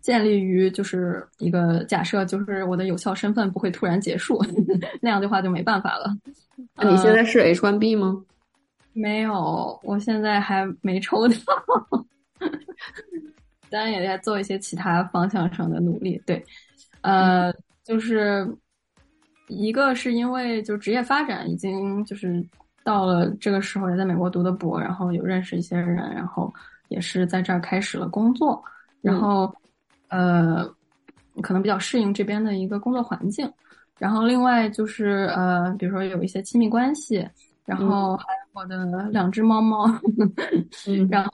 [0.00, 4.38] 建立于就是一个假设，就是我的有效身份不会突然结束，
[5.00, 6.14] 那样的话就没办法了。
[6.76, 8.22] 那你现在是 H1B 吗？
[8.92, 11.34] 没有，我现在还没抽到。
[13.70, 16.44] 当然也在做一些其他方向上的努力，对，
[17.00, 17.52] 呃，
[17.82, 18.46] 就是
[19.48, 22.44] 一个是因为就职业发展已经就是
[22.84, 26.52] 到了这个时候，也在美国读的博，然后有认识一些人，然后
[26.88, 28.62] 也是在这儿开始了工作，
[29.00, 29.52] 然后
[30.08, 30.64] 呃，
[31.42, 33.50] 可能比较适应这边的一个工作环境，
[33.98, 37.28] 然后另外就是呃，比如说有一些亲密关系，
[37.64, 39.86] 然后还有我的两只猫猫，
[41.10, 41.32] 然后。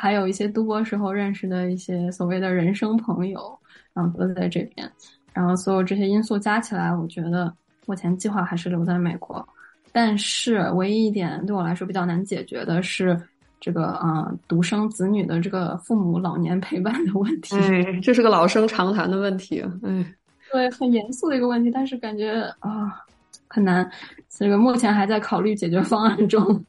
[0.00, 3.58] 还有一些读博时候认识的一些所谓的人生朋友，
[3.92, 4.88] 然后都在这边，
[5.32, 7.52] 然后所有这些因素加起来，我觉得
[7.84, 9.44] 目前计划还是留在美国。
[9.92, 13.20] 但是唯一一点对我来说比较难解决的是
[13.60, 17.56] 这个啊独生子女的这个父母老年陪伴的问题。
[17.56, 19.60] 哎，这是个老生常谈的问题。
[19.82, 20.14] 哎，
[20.52, 23.04] 对，很严肃的一个问题，但是感觉啊
[23.46, 23.90] 很难，
[24.28, 26.64] 这个目前还在考虑解决方案中。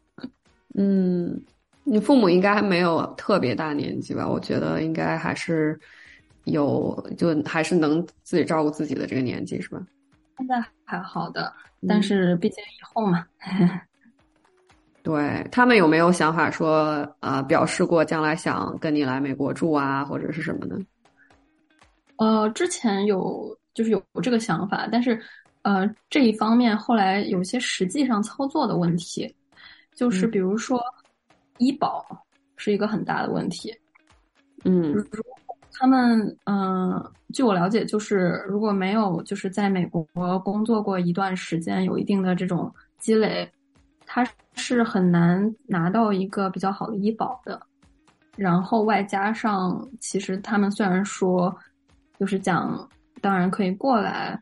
[0.76, 1.40] 嗯。
[1.86, 4.28] 你父母应该还没有特别大年纪吧？
[4.30, 5.80] 我觉得应该还是
[6.44, 9.82] 有，就还是能自己照顾自己的这个年纪，是吧？
[10.40, 11.54] 现在还好的，
[11.88, 13.24] 但是毕竟以后嘛。
[15.04, 20.76] 对他们有没有想法说，呃，表示过将来想跟你来美国住啊，或者是什么呢？
[22.16, 25.22] 呃，之前有就是有这个想法，但是
[25.62, 29.32] 呃，这一方面后来有些实际上操作的问题，
[29.94, 30.82] 就是比如说。
[31.62, 32.06] 医保
[32.56, 33.70] 是一个很大的问题，
[34.64, 34.94] 嗯，
[35.80, 37.02] 他们嗯，
[37.34, 40.06] 据我了解，就是如果没有就是在美国
[40.40, 43.50] 工作过一段时间，有一定的这种积累，
[44.06, 47.58] 他是很难拿到一个比较好的医保的。
[48.36, 51.56] 然后外加上，其实他们虽然说
[52.20, 52.86] 就是讲，
[53.22, 54.38] 当然可以过来，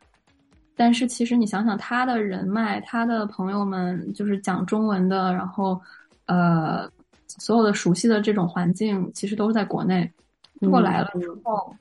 [0.76, 5.80] 但是其实你想想，他的人脉，他的朋友们，就是讲中文的，然后
[6.26, 6.90] 呃，
[7.28, 10.12] 所有的熟悉的这种环境，其实都是在国内。
[10.62, 11.76] 过来了之后，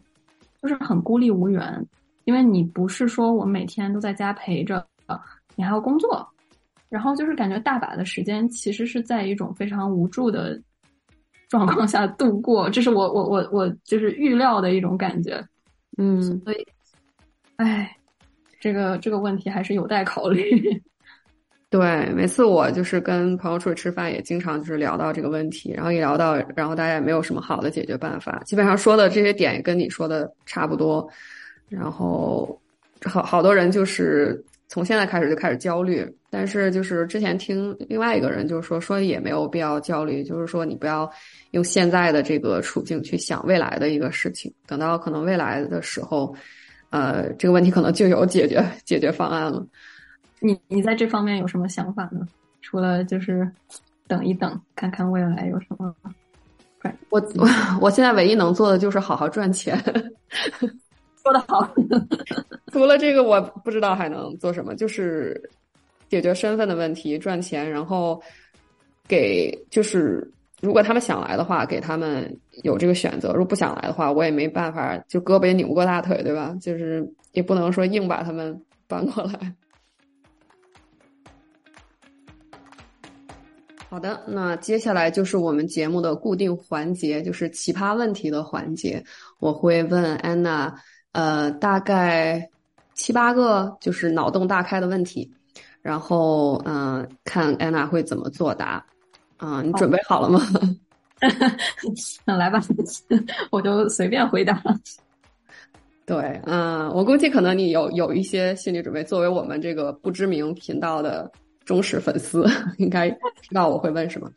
[0.60, 1.86] 就是很孤立无援，
[2.24, 4.86] 因为你不是说我每天都在家陪着，
[5.54, 6.28] 你还要工作，
[6.88, 10.60] 然后就是感觉大把的时间其实是在一种非常无助的。
[11.48, 15.40] 状况下度过，这是我我我我就是预料的一种感觉，
[15.96, 16.66] 嗯，所以，
[17.54, 17.96] 哎，
[18.58, 20.82] 这个这个问题还是有待考虑。
[21.68, 31.06] 对，每次我就是跟朋友出去吃饭，也经常就是聊到这个问题，然后一聊到，然后大家也没有什么好的解决办法，基本上说的这些点也跟你说的差不多，
[31.68, 32.60] 然后
[33.04, 36.06] 好好多人就是从现在开始就开始焦虑。
[36.30, 41.10] 但是，就是之前听另外一个人就是说，说也没有必要焦虑，就是说你不要
[41.52, 46.34] 用现在的这个处境去想未来的一个事情，等到可能未来的时候，
[46.90, 49.66] 呃，这个问题可能就有解决解决方案了。
[50.40, 52.26] 你你在这方面有什么想法呢？
[52.62, 53.50] 除了就是
[54.06, 55.94] 等一等，看看未来有什么？
[57.10, 57.48] 我我
[57.82, 59.76] 我现在唯一能做的就是好好赚钱。
[61.22, 61.68] 说的好。
[62.72, 65.50] 除了这个，我不知道还能做什么，就是。
[66.08, 68.22] 解决身份的问题，赚钱，然后
[69.08, 70.24] 给就是，
[70.60, 72.32] 如果他们想来的话，给他们
[72.62, 76.56] 有这个选择；如果不想来的话，我也没办法，就胳膊也拧不过大腿，对吧？
[76.60, 78.56] 就是也不能说硬把他们
[78.86, 79.52] 搬过来。
[83.88, 89.02] 好的，那接下来就是我们节目的固定环节，就是奇葩问题的环节。
[89.38, 90.74] 我会问安娜，
[91.12, 92.50] 呃，大概
[92.94, 95.32] 七八个就是脑洞大开的问题。
[95.80, 98.84] 然后，嗯，看安娜会怎么作答，
[99.36, 100.40] 啊，你准备好了吗？
[102.24, 102.60] 那 来吧，
[103.50, 104.60] 我就随便回答。
[106.04, 109.04] 对，嗯，我估计可能你有有一些心理准备。
[109.04, 111.30] 作为我们这个不知名频道的
[111.66, 112.46] 忠实粉丝，
[112.78, 114.30] 应该知道我会问什么。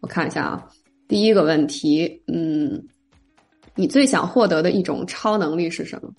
[0.00, 0.68] 我看一下啊，
[1.08, 2.80] 第一个问题，嗯，
[3.74, 6.12] 你最想获得的一种超能力是什么？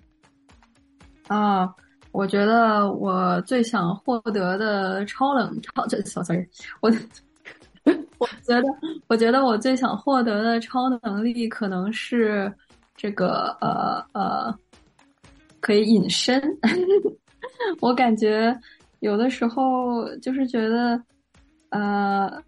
[1.28, 1.74] 啊。
[2.12, 6.48] 我觉得我最想获得的超冷超这 sorry，
[6.80, 6.90] 我
[8.20, 8.64] 我觉得
[9.08, 12.50] 我觉得我最想获得的超能力可能是
[12.96, 14.58] 这个呃呃，
[15.60, 16.42] 可以隐身。
[17.82, 18.58] 我感觉
[19.06, 21.02] 有的时候就是觉得
[21.70, 22.42] 呃，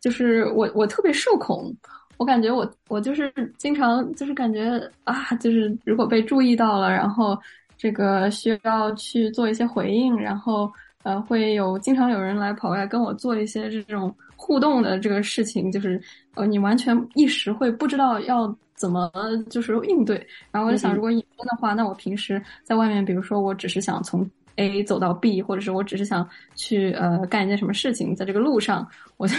[0.00, 1.74] 就是我我特别社恐，
[2.16, 7.38] 我感觉我我就是经常就是感觉啊，就是如果被注意到了，然后。
[7.76, 10.72] 这个需要去做一些回应，然后
[11.02, 16.00] 呃，会有经常有人来跑过来跟我做一些这种互动的这个事情，就是
[16.34, 19.10] 呃，你完全一时会不知道要怎么
[19.50, 20.24] 就是应对。
[20.52, 28.86] 然后我就想，如果隐身的话，那我平时在外面，比如说我只是想从 A 走到 B，或者是我只是想去呃干一件什么事情，在这个路上，
[29.16, 29.34] 我就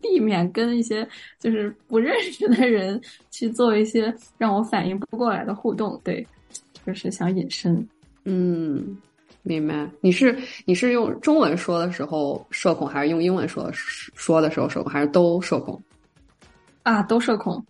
[0.00, 1.08] 避免跟一些
[1.38, 3.00] 就是不认识的人
[3.30, 6.26] 去做一些让我反应不过来的互动，对。
[6.84, 7.88] 就是想隐身，
[8.24, 8.98] 嗯，
[9.44, 9.88] 明白。
[10.00, 15.80] 你是你是用中文说的时候社恐，还是用英文说说的时候社恐，还是都社恐？
[16.82, 17.64] 啊，都社恐。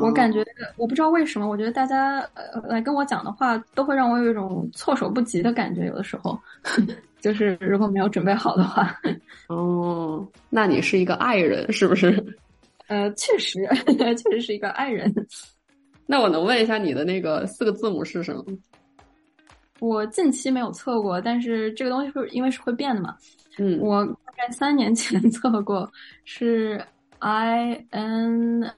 [0.00, 0.44] 我感觉
[0.76, 5.86] 我不知道为什么，我觉得大家呃来跟我讲的话，都会让我有一种措手不及的感觉。
[5.86, 6.38] 有的时候，
[7.20, 8.94] 就是如果没有准备好的话。
[9.48, 12.24] 哦，那你是一个爱人是不是？
[12.88, 15.12] 呃，确实，确实是一个爱人。
[16.06, 18.44] 那我能问一下你的那个四个字母是什么？
[19.80, 23.16] 我近期没有测过，但是这个东西是因为是会变的嘛。
[23.58, 25.90] 嗯，我大概三年前测过，
[26.24, 26.82] 是
[27.20, 28.70] I N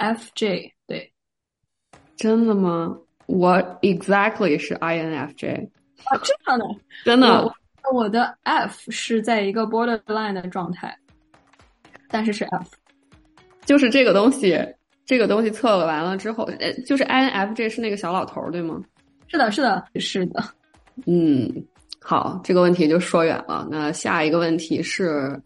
[0.00, 0.72] F J。
[0.86, 1.12] 对，
[2.16, 2.96] 真的吗？
[3.26, 5.70] 我 exactly 是 I N F J。
[6.04, 6.64] 啊，这样的，
[7.04, 7.54] 真的。
[7.92, 10.96] 我的 F 是在一个 borderline 的状态，
[12.08, 12.70] 但是是 F，
[13.64, 14.58] 就是这个东西。
[15.06, 18.80] 这个东西测了完了之后，呃，就是 INFJ 是那个小老头对吗？
[19.26, 20.40] 是的，是的，是的。
[21.04, 21.50] 嗯，
[22.00, 23.66] 好，这个问题就说远了。
[23.68, 25.40] 那下一个问题是，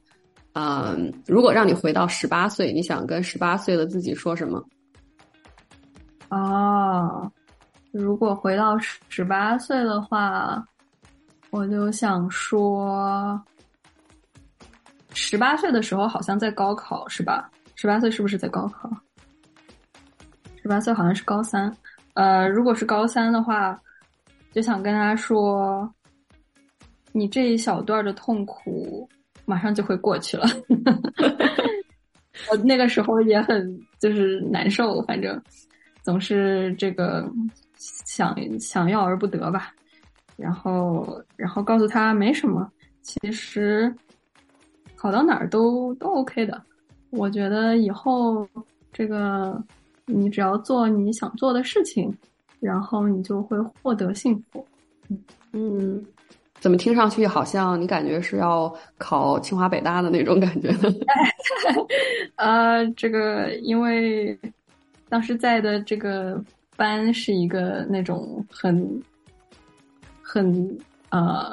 [0.55, 4.65] 嗯，如果让你回到十八岁，你想跟十八岁的自己说什么？
[6.31, 7.31] 哦，
[7.93, 8.79] 如果回到
[9.09, 10.65] 十八岁的话，
[11.51, 13.41] 我就想说，
[15.13, 17.51] 十八岁的时候好像在高考，是吧？
[17.75, 18.89] 十八岁是不是在高考？
[20.63, 21.77] 十八岁好像是高三，
[22.15, 23.79] 呃，如果是高三的话，
[24.53, 25.93] 就想跟他说，
[27.13, 29.09] 你这一小段的痛苦
[29.45, 30.47] 马上就会过去了。
[32.51, 35.41] 我那个时候也很就是难受，反正
[36.03, 37.31] 总是这个
[37.77, 39.73] 想想要而不得吧。
[40.37, 42.69] 然后，然后告诉他没什么，
[43.03, 43.95] 其实
[44.97, 46.61] 考到哪儿都都 OK 的。
[47.11, 48.47] 我觉得以后
[48.93, 49.63] 这个
[50.07, 52.13] 你只要做你想做的事情，
[52.59, 54.67] 然后你就会获得幸福。
[55.53, 56.05] 嗯，
[56.65, 60.91] 怎么听上去好像你感觉是要考清华北大的那种感觉呢？
[62.37, 64.35] 呃，这个因为
[65.11, 66.43] 当时在的这个
[66.75, 69.03] 班是一个那种很。
[70.27, 70.79] 很
[71.11, 71.53] 呃，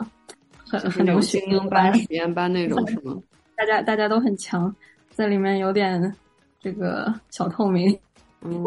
[0.65, 1.39] 很很流行
[1.69, 3.15] 班、实验班那种是吗？
[3.55, 4.73] 大家大家都很强，
[5.11, 6.01] 在里面有点
[6.59, 7.95] 这个小透明。
[8.41, 8.65] 嗯，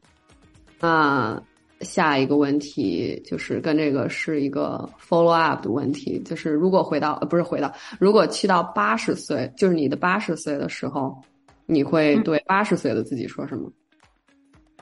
[0.78, 1.42] 那
[1.82, 11.20] 下一个问题就是跟这个是一个 follow up 的问题，就是如果回到不是回到，如果去到八十岁，就是你的八十岁的时候，
[11.66, 13.70] 你会对八十岁的自己说什么？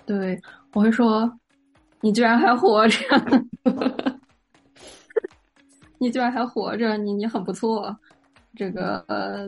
[0.07, 0.41] 对，
[0.73, 1.31] 我会说，
[2.01, 2.99] 你居然还活着。
[5.99, 7.95] 你居然还活着，你你很不错。
[8.57, 9.47] 这个呃，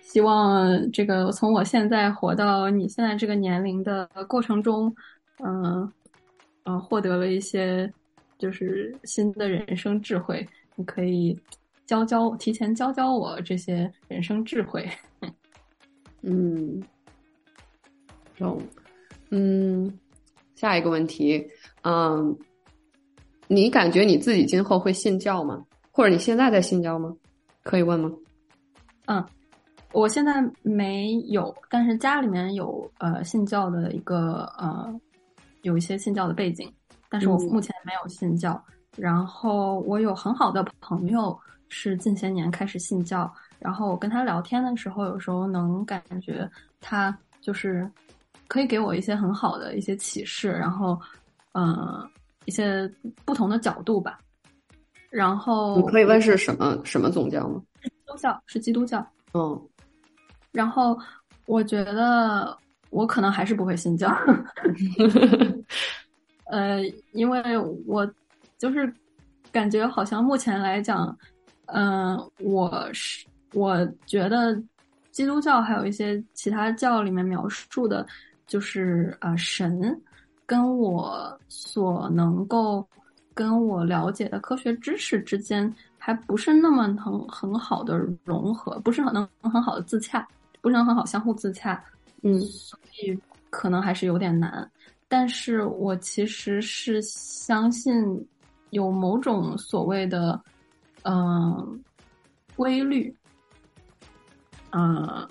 [0.00, 4.94] 希望这个从我现在活到你现在这个年龄的过程中，
[5.44, 5.90] 嗯
[6.64, 7.92] 嗯，获得了一些
[8.38, 10.46] 就是新的人生智慧。
[10.76, 11.38] 你可以
[11.86, 14.88] 教教，提前教教我这些人生智慧。
[16.22, 16.82] 嗯，
[18.36, 18.60] 中，
[19.30, 19.92] 嗯，
[20.54, 21.44] 下一个问题，
[21.82, 22.36] 嗯，
[23.48, 25.64] 你感觉你自己今后会信教吗？
[25.90, 27.14] 或者你现在在信教吗？
[27.64, 28.10] 可以问吗？
[29.06, 29.24] 嗯，
[29.92, 35.00] 我现在没有，但是家里面有呃信教的一个呃
[35.62, 36.72] 有一些信教的背景，
[37.08, 38.62] 但是我目前没有信教。
[38.96, 41.38] 然后我有很好的朋友
[41.70, 46.46] 是近些年开始信教，然后我跟他聊天的时候，有时候能感觉
[46.78, 47.90] 他就是
[48.48, 51.00] 可以给我一些很好的一些启示，然后
[51.52, 52.06] 嗯
[52.44, 52.86] 一些
[53.24, 54.18] 不同的角度吧。
[55.08, 57.62] 然后你可以问是什么什么宗教吗？
[57.82, 59.06] 基督教是基督教。
[59.32, 59.68] 嗯，
[60.52, 60.98] 然后
[61.46, 62.54] 我觉得
[62.92, 64.08] 我可能还是不会信教，
[66.46, 66.80] 呃，
[67.12, 67.42] 因为
[67.86, 68.08] 我
[68.58, 68.92] 就是
[69.50, 71.16] 感觉好像目前来讲，
[71.66, 74.62] 嗯，我是我觉得
[75.10, 78.06] 基督教还有一些其他教里面描述的，
[78.46, 80.00] 就是呃神
[80.46, 82.86] 跟我所能够。
[83.34, 90.28] 跟我了解的科学知识之间还不是那么能很好的融合，不是很能很好的自洽，
[90.60, 91.82] 不是能很好相互自洽，
[92.22, 93.16] 嗯，所以
[93.50, 94.68] 可能还是有点难。
[95.08, 97.94] 但是我其实是相信
[98.70, 100.40] 有某种所谓的
[101.02, 101.82] 嗯
[102.56, 103.14] 规律，
[104.70, 105.28] 嗯，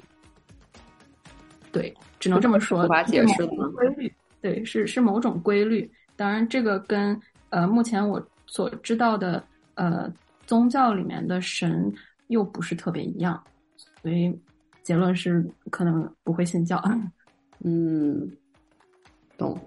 [1.72, 5.90] 对，只能这么说，无法解释的规律，对，是是某种规律。
[6.16, 7.20] 当然，这个跟
[7.50, 10.12] 呃，目前我所知道的呃
[10.46, 11.92] 宗教里面的神
[12.28, 13.44] 又不是特别一样，
[14.04, 14.32] 所以
[14.84, 16.82] 结论是可能不会信教。
[17.64, 18.30] 嗯，
[19.38, 19.58] 懂。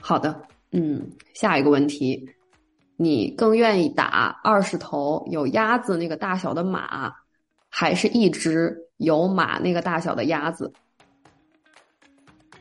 [0.00, 2.28] 好的，嗯，下一个问题，
[2.96, 7.12] 你更愿意打二十头有鸭子那个大小的马，
[7.68, 10.72] 还是一只有马那个大小的鸭子？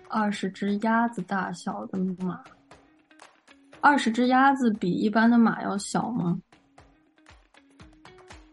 [0.07, 2.43] 二十只鸭子大小的马。
[3.79, 6.39] 二十只鸭子比一般的马要小吗？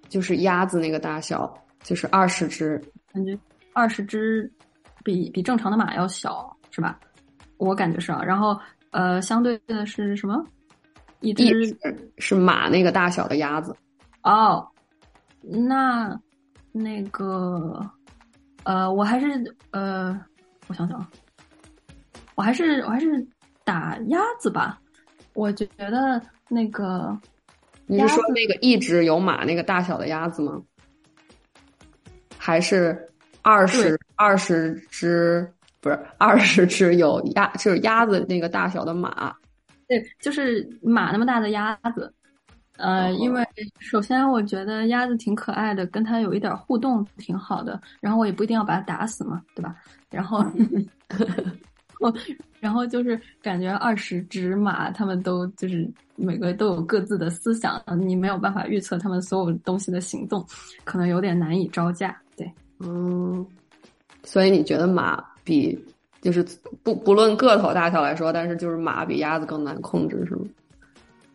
[0.08, 2.82] 就是鸭子那个大小，就是二十只。
[3.18, 3.36] 感觉
[3.72, 4.50] 二十只
[5.04, 6.98] 比比正常的马要小，是吧？
[7.56, 8.22] 我感觉是啊。
[8.22, 8.56] 然后
[8.90, 10.44] 呃，相对的是什么？
[11.20, 11.76] 一只
[12.18, 13.74] 是马那个大小的鸭子。
[14.22, 14.64] 哦，
[15.42, 16.16] 那
[16.70, 17.84] 那个
[18.62, 20.16] 呃，我还是呃，
[20.68, 21.04] 我想想，
[22.36, 23.26] 我还是我还是
[23.64, 24.80] 打鸭子吧。
[25.34, 27.18] 我觉得那个，
[27.86, 30.62] 你是说那个一只有马那个大小的鸭子吗？
[32.36, 33.07] 还是
[33.48, 35.50] 二十二十只
[35.80, 39.34] 不是二十只有鸭就是鸭子那个大小的马？
[39.86, 42.12] 对，就是马那么大的鸭子。
[42.76, 43.42] 呃，因为
[43.78, 47.80] 首先我觉得鸭子挺可爱的，跟它有一点互动挺好的。
[48.00, 49.74] 然后我也不一定要把它打死嘛，对吧？
[50.10, 50.44] 然后。
[52.00, 52.12] 哦，
[52.60, 60.46] 然后就是感觉二十只马，他们都就是每个都有各自的思想，你没有办法预测他们所有东西的行动，
[60.84, 62.14] 可能有点难以招架。
[62.78, 63.46] 对，嗯，
[64.24, 65.78] 所以你觉得马比
[66.20, 66.44] 就是
[66.82, 70.44] 不不论个头大小来说，但是就是马比鸭子更难控制，是吗？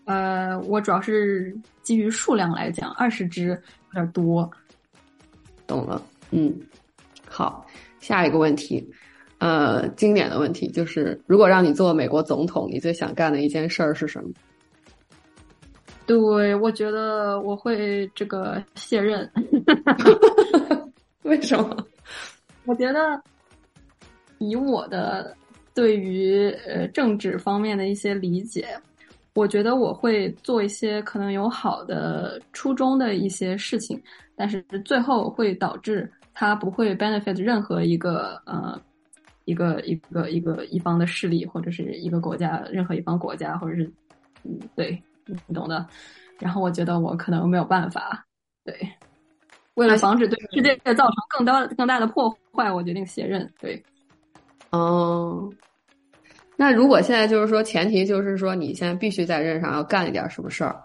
[0.06, 3.58] 呃，我主要是基于数量来讲，二十只有
[3.94, 4.50] 点多。
[5.66, 6.02] 懂了，
[6.32, 6.54] 嗯，
[7.26, 7.66] 好，
[8.02, 8.86] 下一个问题，
[9.38, 14.30] 呃，经典的问题就是，如果让你做美国总统，你最想干的一件事儿是什么？
[16.06, 19.32] 对，我觉得我会这个卸任。
[21.30, 21.88] 为什么？
[22.66, 23.22] 我觉得
[24.40, 25.36] 以我的
[25.74, 28.68] 对于呃政治方面的一些理解，
[29.36, 34.02] 我觉得我会做一些可能有好的初衷的一些事情，
[34.36, 38.80] 但是最后会导致它不会 benefit 任何一个呃
[39.46, 43.84] 一个一个一个一方的势力或者是一个国家任何一方国家或者是
[44.44, 45.02] 嗯对。
[45.48, 45.88] 你懂的，
[46.38, 48.26] 然后我觉得我可能没有办法，
[48.66, 48.76] 对，
[49.76, 53.50] 为了防止对世界造成更大更大的破坏，我决定卸任。
[53.60, 53.82] 对，
[54.72, 55.50] 哦，
[56.56, 60.76] 那如果现在就是说，前提就是说，你现在必须在任上要干一点什么事儿，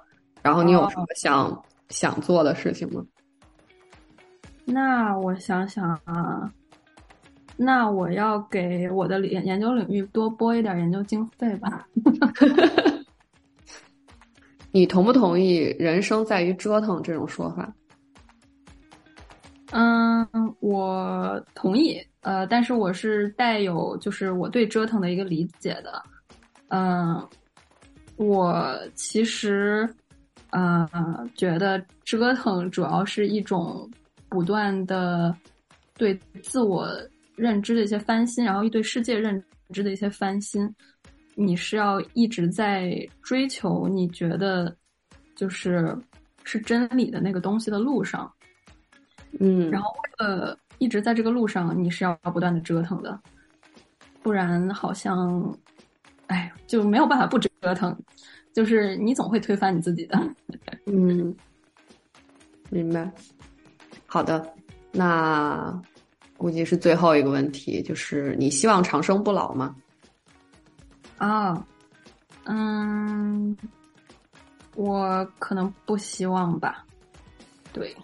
[0.43, 3.05] 然后你有什么想想做的事情吗？
[4.65, 6.51] 那我想想啊，
[7.57, 11.87] 那我要给我的研研究领域多拨一点研究经费吧。
[14.71, 17.73] 你同不同意“人生在于折腾”这种说法？
[19.71, 20.27] 嗯，
[20.61, 22.01] 我同意。
[22.23, 26.03] 呃，但是我是带有就是我对折腾的一个理解的。
[26.69, 27.27] 嗯，
[28.17, 29.89] 我其实
[30.51, 30.89] 呃
[31.35, 33.89] 觉得折腾主要是一种
[34.29, 35.35] 不断的
[35.97, 36.89] 对自我
[37.37, 39.43] 认知的一些翻新，然后一对世界认
[39.73, 40.75] 知的一些翻新。
[41.35, 44.77] 你是要一直在追求你觉得
[45.37, 45.97] 就是
[46.43, 48.31] 是真理的那个东西的路上，
[49.41, 53.19] 嗯，然后为了一直在这个路上，你是要不断的折腾的，
[54.23, 55.57] 不然好像，
[56.27, 57.97] 哎，就没有办法不折腾，
[58.53, 60.19] 就是你总会推翻你自己的，
[60.87, 61.35] 嗯，
[62.71, 63.11] 明白。
[64.07, 64.55] 好的，
[64.93, 65.81] 那
[66.37, 69.75] 估计是最后一个问题，就是你希望长生不老吗？
[71.19, 71.67] 啊，
[72.45, 73.57] 嗯，
[74.77, 76.87] 我可能不希望吧。
[77.73, 77.95] 对，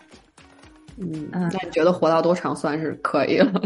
[0.97, 3.61] 嗯，那你觉得活到多长算是可以了？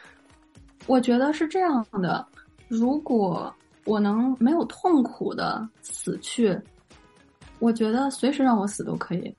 [0.86, 2.26] 我觉得是这样的，
[2.68, 3.52] 如果
[3.84, 6.58] 我能没有痛苦的死去，
[7.58, 9.34] 我觉得随时让我死都可以。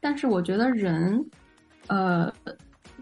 [0.00, 1.24] 但是我觉得人，
[1.86, 2.32] 呃，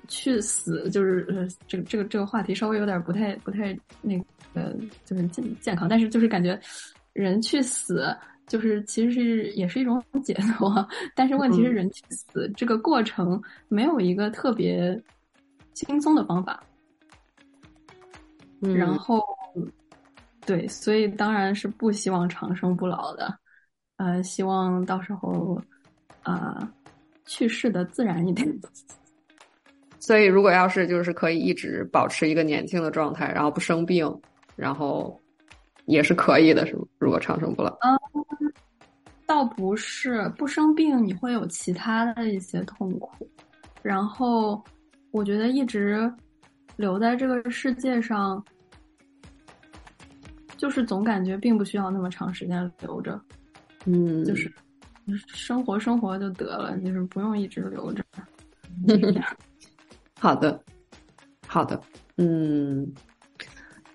[0.09, 4.17] 去死就是呃，这个这个这个话题稍微有点不太不太那。
[4.19, 6.59] 个，就是健健康，但是就是感觉
[7.13, 8.07] 人去死，
[8.47, 10.87] 就是其实是也是一种解脱。
[11.15, 15.01] 但是问题是，人去死这个过程没有一个特别
[15.73, 16.63] 轻松的方法。
[18.63, 19.23] 嗯然后，
[20.47, 23.39] 对，所以当然是不希望长生不老的。
[23.99, 25.61] 呃，希望到时候
[26.23, 26.73] 啊，
[27.27, 28.49] 去世的自然一点。
[29.99, 34.09] 所以，如果要是就是可以一直保持一个年轻的状态，然后不生病。
[34.55, 35.21] 然后
[35.87, 36.85] 也是可以的，是吗？
[36.99, 38.53] 如果长生不老，嗯，
[39.27, 43.29] 倒不是不生病，你会有其他的一些痛苦。
[43.83, 44.63] 然后
[45.13, 46.13] 我觉得一直
[46.77, 48.45] 留在这个世界上，
[50.57, 53.21] 就是总感觉并不需要那么长时间留着，
[53.85, 54.53] 嗯，就是
[55.29, 58.05] 生活生活就得了，就是不用一直留着。
[60.19, 60.61] 好的，
[61.47, 61.81] 好的，
[62.17, 62.93] 嗯。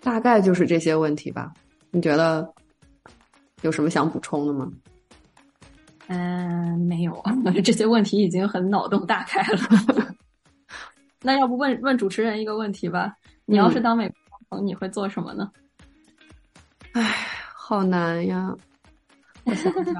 [0.04, 1.54] 大概就是这些问题吧，
[1.92, 2.52] 你觉得
[3.62, 4.72] 有什么想补充的吗？
[6.08, 7.24] 嗯，没有，
[7.64, 9.60] 这些问题已经很脑洞大开了。
[11.22, 13.14] 那要不问问主持人一个问题吧？
[13.46, 14.12] 你要是当美
[14.50, 15.52] 国你会做什么呢？
[16.94, 17.14] 唉，
[17.54, 18.56] 好难呀！
[19.46, 19.96] 我想想，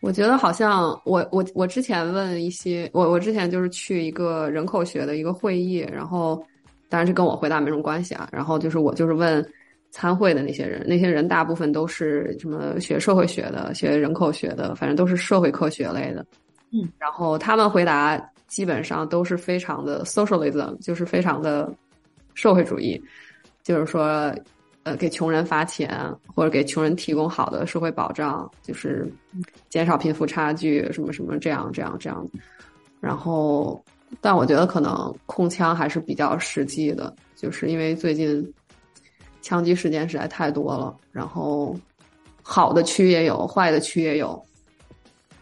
[0.00, 6.44] 我觉得好像我我我之前问一些，我我之前就是去一个人口学的一个会议，然后。
[6.90, 8.26] 当然，这跟我回答没什么关系啊。
[8.32, 9.46] 然后就是我就是问
[9.90, 16.24] 参会的那些人，那些人大部分都是什么学社会学的、学人口学的，反正都是社会科学类的。
[16.70, 21.72] 嗯，然后他们回答基本上都是非常的 socialism，就是非常的
[22.34, 23.00] 社会主义，
[23.62, 24.34] 就是说，
[24.82, 25.98] 呃，给穷人发钱
[26.34, 29.10] 或者给穷人提供好的社会保障，就是
[29.68, 32.26] 减少贫富差距，什么什么这样这样这样。
[33.00, 33.82] 然后。
[34.22, 38.42] 但我觉得可能控枪还是比较实际的，就是因为最近
[39.42, 41.76] 枪击事件实在太多了，然后
[42.42, 44.42] 好的区也有，坏的区也有。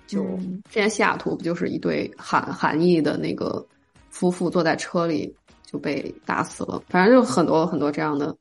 [0.06, 0.22] 就
[0.70, 3.66] 之前西雅图不就是一对韩韩裔的那个
[4.08, 6.80] 夫妇坐在车里，就被打死了。
[6.88, 8.36] 反正就很多很多这样的。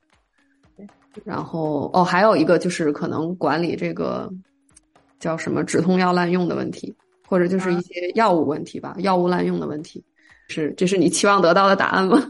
[1.24, 4.30] 然后哦，还有一个就是可能管理这个
[5.20, 6.94] 叫什么止痛药滥用的问题，
[7.26, 10.04] 或者就是一些药物问题吧，药物滥用的问题，
[10.50, 12.22] 是这是你期望得到的答案吗？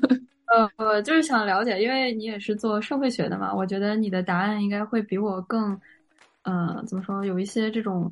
[0.56, 5.78] 呃，我就是想了解，因为你也是做社会学的嘛，我觉得你的答案应该会比我更，
[6.44, 8.10] 呃，怎么说，有一些这种，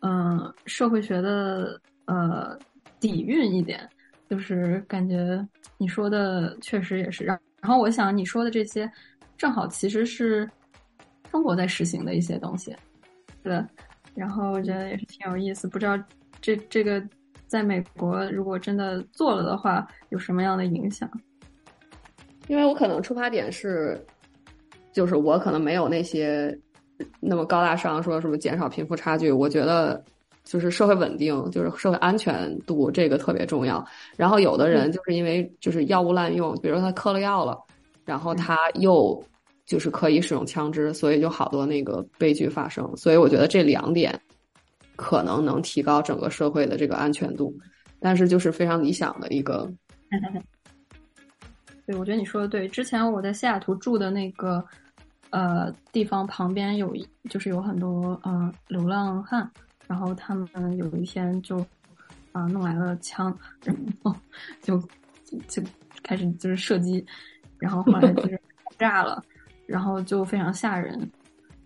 [0.00, 2.58] 嗯，社会学的呃
[2.98, 3.88] 底蕴一点，
[4.28, 5.46] 就是感觉
[5.78, 7.38] 你说的确实也是让。
[7.60, 8.90] 然后我想你说的这些，
[9.36, 10.50] 正好其实是
[11.30, 12.74] 中国在实行的一些东西，
[13.44, 13.64] 对。
[14.12, 15.96] 然后我觉得也是挺有意思，不知道
[16.40, 17.00] 这这个
[17.46, 21.08] 在美国如果真的做了的话，有什么样的影响？
[22.48, 24.00] 因为我可能出发点是，
[24.92, 26.56] 就是我可能没有那些
[27.20, 29.30] 那么高大上，说什么减少贫富差距。
[29.30, 30.02] 我觉得
[30.44, 33.84] 就是社会稳定，就是社会安全度这个特别重要。
[34.16, 37.58] 然后有的人就是因为就是药物滥用，比如说他嗑了药了，
[38.04, 39.22] 然后他又
[39.66, 42.96] 就是可以使用枪支，所以就好多那个悲剧发生。
[42.96, 44.18] 所以我觉得这两点
[44.94, 47.52] 可能能提高整个社会的这个安全度，
[47.98, 49.68] 但是就是非常理想的一个。
[51.86, 52.68] 对，我觉得你说的对。
[52.68, 54.64] 之前我在西雅图住的那个
[55.30, 59.48] 呃地方旁边有一，就是有很多呃流浪汉，
[59.86, 61.64] 然后他们有一天就
[62.32, 64.14] 啊弄来了枪，然后
[64.60, 64.78] 就
[65.46, 65.62] 就
[66.02, 67.04] 开始就是射击，
[67.58, 68.40] 然后后来就是
[68.78, 69.22] 炸了，
[69.66, 71.08] 然后就非常吓人。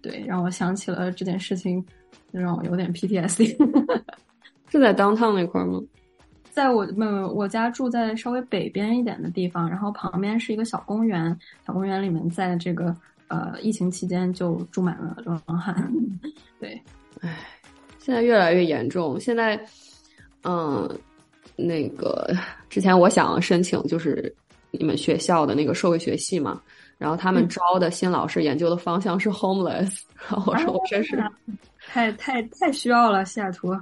[0.02, 1.84] 对，让我想起了这件事情，
[2.30, 3.56] 让我有点 PTSD。
[4.68, 5.80] 是在 downtown 那块吗？
[6.50, 12.94] 在我们我家住在稍微北边一点的地方，然后旁边是一个小公园，小公园里面在这个
[13.28, 15.90] 呃疫情期间就住满了流浪汉。
[16.58, 16.80] 对，
[17.20, 17.38] 唉，
[17.98, 19.18] 现在越来越严重。
[19.18, 19.58] 现在，
[20.42, 20.88] 嗯，
[21.56, 22.28] 那个
[22.68, 24.34] 之前我想申请就是
[24.70, 26.60] 你们学校的那个社会学系嘛，
[26.98, 31.16] 然后他们招的新老师研究的方向是 homeless，然后我说我真是
[31.86, 33.74] 太太太需要了西雅图。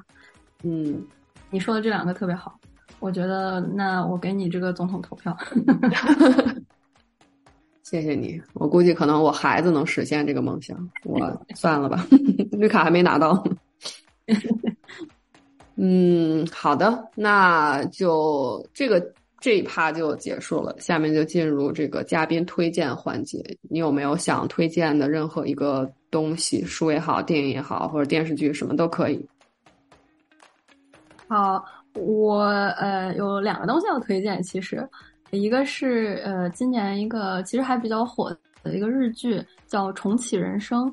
[0.63, 1.05] 嗯，
[1.51, 2.59] 你说的这两个特别好。
[3.01, 5.37] 我觉得，那我给你这个总统投票。
[7.85, 11.19] 谢谢你，我估计可能我孩子能实现这个梦想，我
[11.57, 12.05] 算了吧，
[12.53, 13.43] 绿卡还没拿到。
[15.77, 23.57] 嗯，好的，那就这个这一趴就结束了，下面就进入这个嘉宾推荐环节。
[23.63, 29.25] 你有没有想推荐的任何一个东西，书也好，电影也好，或者电视剧，什么都可以。
[31.29, 31.65] 好。
[31.95, 32.43] 我
[32.79, 34.89] 呃有两个东西要推荐，其实
[35.31, 38.31] 一个是呃今年一个其实还比较火
[38.63, 40.87] 的一个日剧叫《重启人生》，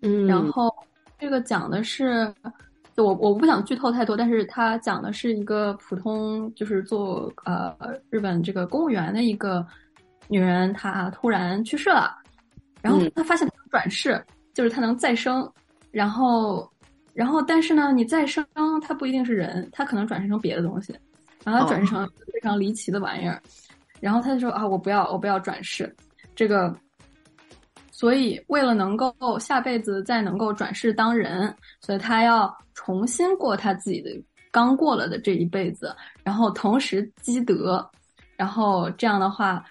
[0.00, 0.74] 嗯，然后
[1.16, 2.34] 这个讲的是，
[2.96, 7.76] 就我我不想剧透太多，但是它讲的是一个普通就是做呃
[8.10, 9.64] 日本这个公务员的一个
[10.26, 12.16] 女人，她突然去世了，
[12.80, 14.20] 然后她发现她转世，
[14.54, 15.48] 就是她能再生，
[15.92, 16.68] 然后。
[17.14, 18.46] 然后，但是呢，你再生，
[18.80, 20.94] 它不一定是人，它可能转生成别的东西，
[21.44, 23.40] 然后它转生成非常离奇的玩意儿。
[24.00, 25.94] 然后他就说啊，我不要，我不要转世，
[26.34, 26.74] 这个。
[27.90, 34.10] 所以，为了能够下辈子再能够转世当人，所以他要重新过他自己的
[34.50, 35.94] 刚过了的这一辈子，
[36.24, 37.88] 然后同时积德，
[38.36, 39.64] 然后这样的话。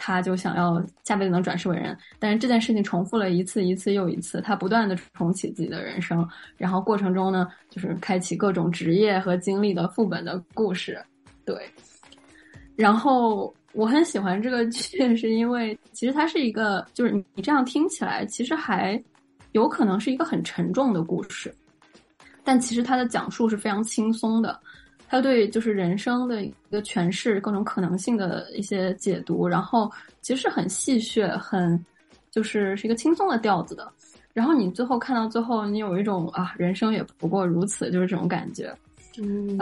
[0.00, 6.26] 他就想要下辈子能转世为人，但是这件事情重复了一次一次又一次，他不断的重启自己的人生，
[6.56, 11.04] 然后过程中呢，就是开启各种职业和经历的副本的故事。
[11.44, 11.68] 对，
[12.76, 19.02] 然后我很喜欢这个剧，是因为其实它是一个，就是你这样听起来，其实还
[19.50, 21.52] 有可能是一个很沉重的故事，
[22.44, 24.60] 但其实它的讲述是非常轻松的。
[25.08, 29.90] 他对就是人生的一个诠释，各种可能性的一些解读，然后
[30.20, 31.82] 其实是很戏谑，很
[32.30, 33.90] 就是是一个轻松的调子的。
[34.34, 38.70] 然后你最后看到最后，你有一种啊，人生也不过如此，就是这种感觉。
[39.18, 39.58] 嗯，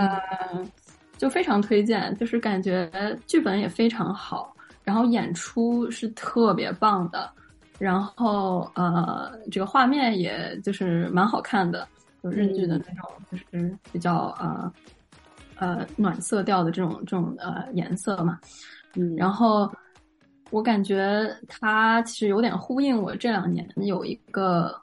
[1.16, 2.90] 就非常推荐，就是感觉
[3.27, 7.31] 剧本也非常好，然后演出是特别棒的，
[7.78, 11.86] 然后呃，这个画面也就是蛮好看的，
[12.23, 14.70] 就日剧的那种，就是比较呃。
[15.59, 18.39] 呃，暖色调的这种这种呃颜色嘛，
[18.95, 19.70] 嗯，然后
[20.51, 24.74] 我感觉它其实有点呼应我这两年有一个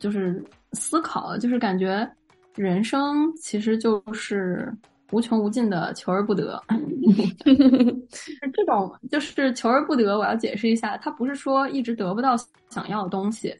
[0.00, 2.08] 就是思考，就是感觉
[2.56, 4.72] 人生其实就是
[5.12, 6.60] 无穷无尽的求而不得，
[8.52, 10.18] 这种就是求而不得。
[10.18, 12.34] 我要解释一下，它不是说一直得不到
[12.70, 13.54] 想要的东西，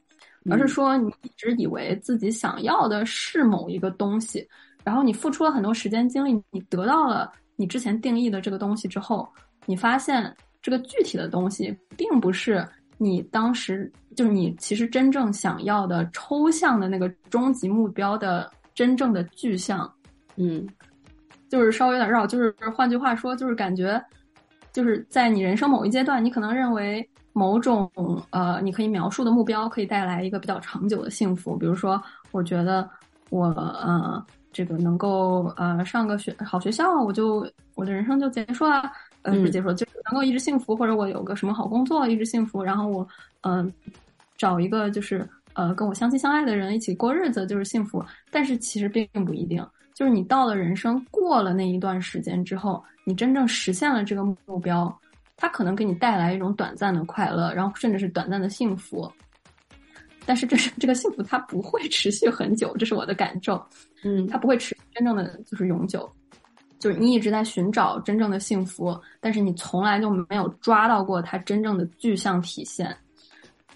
[0.51, 4.45] 而是说你一直以为自己想要的是某一个东西。
[4.85, 9.29] 然后你付出了很多时间精力，你得到了你之前定义的这个东西之后，
[9.65, 12.67] 你发现这个具体的东西并不是
[12.99, 19.89] 你当时就是你其实真正想要的抽象的那个终极目标的真正的具象，
[20.35, 20.67] 嗯，
[21.49, 22.27] 就是稍微有点绕。
[22.27, 24.05] 就是换句话说，就是感觉
[24.73, 27.89] 就是在你人生某一阶段，你可能认为某种
[28.31, 32.03] 呃你可以描述的目标可以带来一个比较长久的幸福，比如说，
[32.33, 32.91] 我觉得
[33.31, 34.25] 我呃。
[34.53, 38.91] 这个能够呃上个学好学校，我就我的人生就结束了，
[39.23, 43.07] 呃不是结束，就能够一直幸福，或者我有个什么好工作一直幸福，然后我
[43.43, 43.73] 嗯
[44.37, 48.05] 找一个就是呃跟我相亲相爱的人一起过日子就是幸福。
[48.31, 54.95] 但是其实并不一定，就是你到了人生过了那一段时间之后，你真正实现了这个目标，
[55.37, 59.11] 它可能给你带来一种短暂的快乐，然后甚至是短暂的幸福。
[60.25, 63.61] 但是这是这个幸福，它不会持续很久，这是我的感受。
[64.05, 66.11] 嗯，它不会持真正的就是永久，
[66.79, 72.97] 就是你一直在寻找真正的幸福，但是你从来就没有抓到过它真正的具象体现。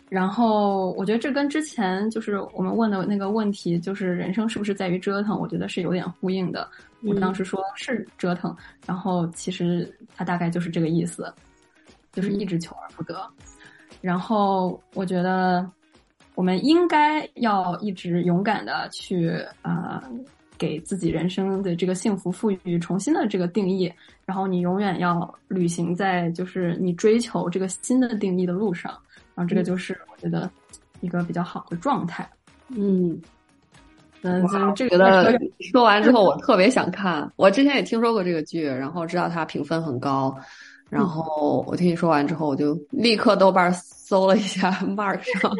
[0.08, 5.38] 然后我觉得这跟之前就是我们问的那个问题，就是人生是不是在于折腾？
[5.38, 6.68] 我觉得是有点呼应的。
[7.02, 8.56] 我当时说是折腾，
[8.86, 11.32] 然后其实它大概就是这个意思，
[12.12, 13.28] 就是一直求而不得。
[14.00, 15.68] 然后我觉得。
[16.36, 20.04] 我们应该要一直勇敢的去啊，
[20.58, 23.92] 给自己人生的这个幸福赋予重新的这个定义，
[24.24, 28.92] 然后你永远要旅行在就是你追求这个新的定义的路上，
[29.34, 30.48] 然后这个就是我觉得
[31.00, 32.28] 一个比较好的状态。
[32.68, 33.18] 嗯，
[34.20, 35.38] 嗯，这个
[35.72, 40.36] 说完之后我特别想看，我之前也听说过这个剧，然后知道它评分很高。
[40.88, 45.50] 然后我听你说完之后，我就立刻豆瓣搜了一下 Mark 上，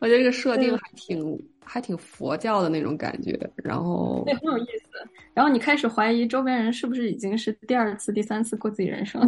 [0.00, 3.38] 我觉得这个设定还挺还挺佛教的那种感觉。
[3.56, 5.08] 然后对，很有意思。
[5.32, 9.20] 然后你开始怀疑周边人是不是已经是第二次、第三次过自己人生。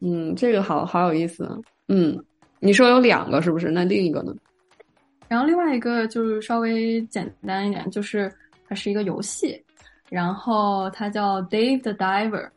[0.00, 1.48] 嗯，这个好好有意思。
[1.88, 2.18] 嗯，
[2.60, 3.70] 你说有两个是不是？
[3.70, 4.34] 那另一个呢？
[5.28, 8.32] 然后另外一个就是稍微简单一点，就是
[8.66, 9.62] 它是一个游戏，
[10.08, 12.48] 然后它叫 Dave the Diver。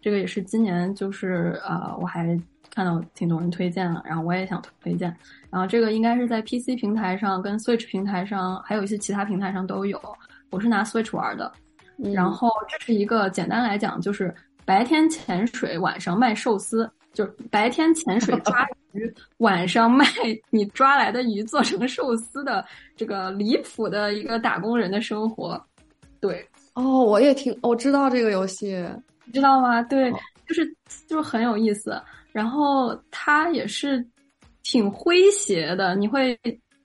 [0.00, 2.38] 这个也是今年，就是呃，我还
[2.70, 5.14] 看到挺多人推荐了，然后我也想推荐。
[5.50, 10.00] 然后这个应该是在 PC 平台上、跟 Switch 平台上，还有一些其他平台上都有。
[10.50, 11.50] 我是拿 Switch 玩的。
[12.14, 14.32] 然后这是一个简单来讲，就是
[14.64, 20.06] 白天潜水，晚上卖寿司，就是白天潜水抓鱼，晚上卖
[20.50, 22.64] 你抓来的鱼做成寿司的
[22.94, 25.60] 这个离谱的一个打工人的生活。
[26.20, 28.86] 对，哦，我也听，我知道这个游戏。
[29.24, 29.82] 你知道吗？
[29.82, 30.12] 对，
[30.46, 30.64] 就是
[31.08, 32.00] 就是很有意思，
[32.32, 34.06] 然后它也是
[34.62, 35.94] 挺诙谐的。
[35.96, 36.38] 你会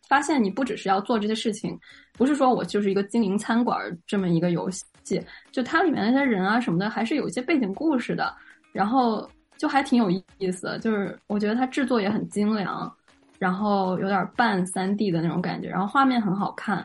[0.07, 1.77] 发现，你不只是要做这些事情，
[2.13, 5.21] 不是说我就是一个经营餐馆这么一个游戏，
[5.51, 8.33] 就它里面那些人啊什么的，还是有一些背景故事的。
[8.71, 12.91] 然后就还挺有意思，就是我觉得它制作也很精良，
[13.37, 16.83] 然后有点半三 D 的那种感觉，然后画面很好看，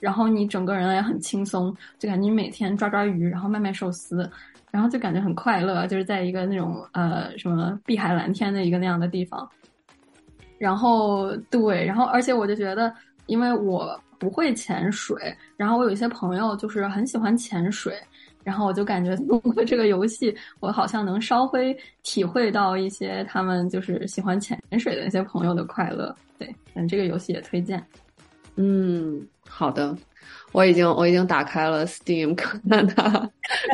[0.00, 4.28] 然后你整个人也很轻松，就感觉你每天抓抓鱼，然后卖卖寿司。
[4.70, 9.48] 然后就感觉很快乐，就是在一个那种呃什么碧海蓝天的一个那样的地方。
[10.58, 12.92] 然后对，然后而且我就觉得，
[13.26, 17.94] 因为我不会潜水，然后我有一些朋友就是很喜欢潜水，
[18.44, 26.14] 然后我就感觉通过这个游戏，我好像能稍微体会到一些他们就是喜欢潜水的那些朋友的快乐。
[26.38, 27.82] 对，嗯，这个游戏也推荐。
[28.56, 29.96] 嗯，好的。
[30.52, 33.30] 我已经我已经打开了 Steam，看看它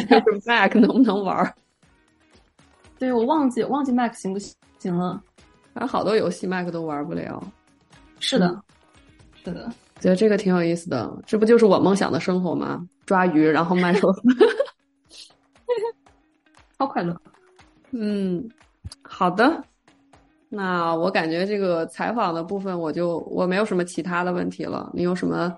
[0.08, 1.54] 就是 Mac 能不能玩。
[2.98, 4.38] 对，我忘记忘记 Mac 行不
[4.78, 5.22] 行了。
[5.72, 7.42] 反正好多游戏 Mac 都玩不了。
[8.20, 8.62] 是的，
[9.44, 9.70] 是的，
[10.00, 11.10] 觉得这个挺有意思的。
[11.26, 12.86] 这不就是我梦想的生活吗？
[13.04, 14.20] 抓鱼，然后卖寿司，
[16.78, 17.14] 超快乐。
[17.92, 18.46] 嗯，
[19.02, 19.62] 好的。
[20.48, 24.90] 那我感觉这个采访的部分，我就我没有什么其他的问题了。
[24.94, 25.54] 你有什么？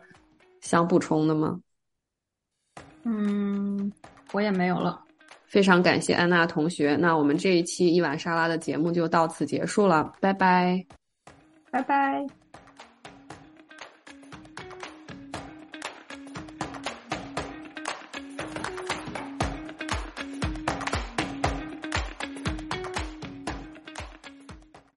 [0.61, 1.61] 想补充的吗？
[3.05, 3.93] 嗯，
[4.33, 5.03] 我也没有了。
[5.47, 6.95] 非常感谢安娜同学。
[6.97, 10.85] 那我们这一期一碗沙拉的节目就到此结束了，拜拜，
[11.71, 12.38] 拜拜。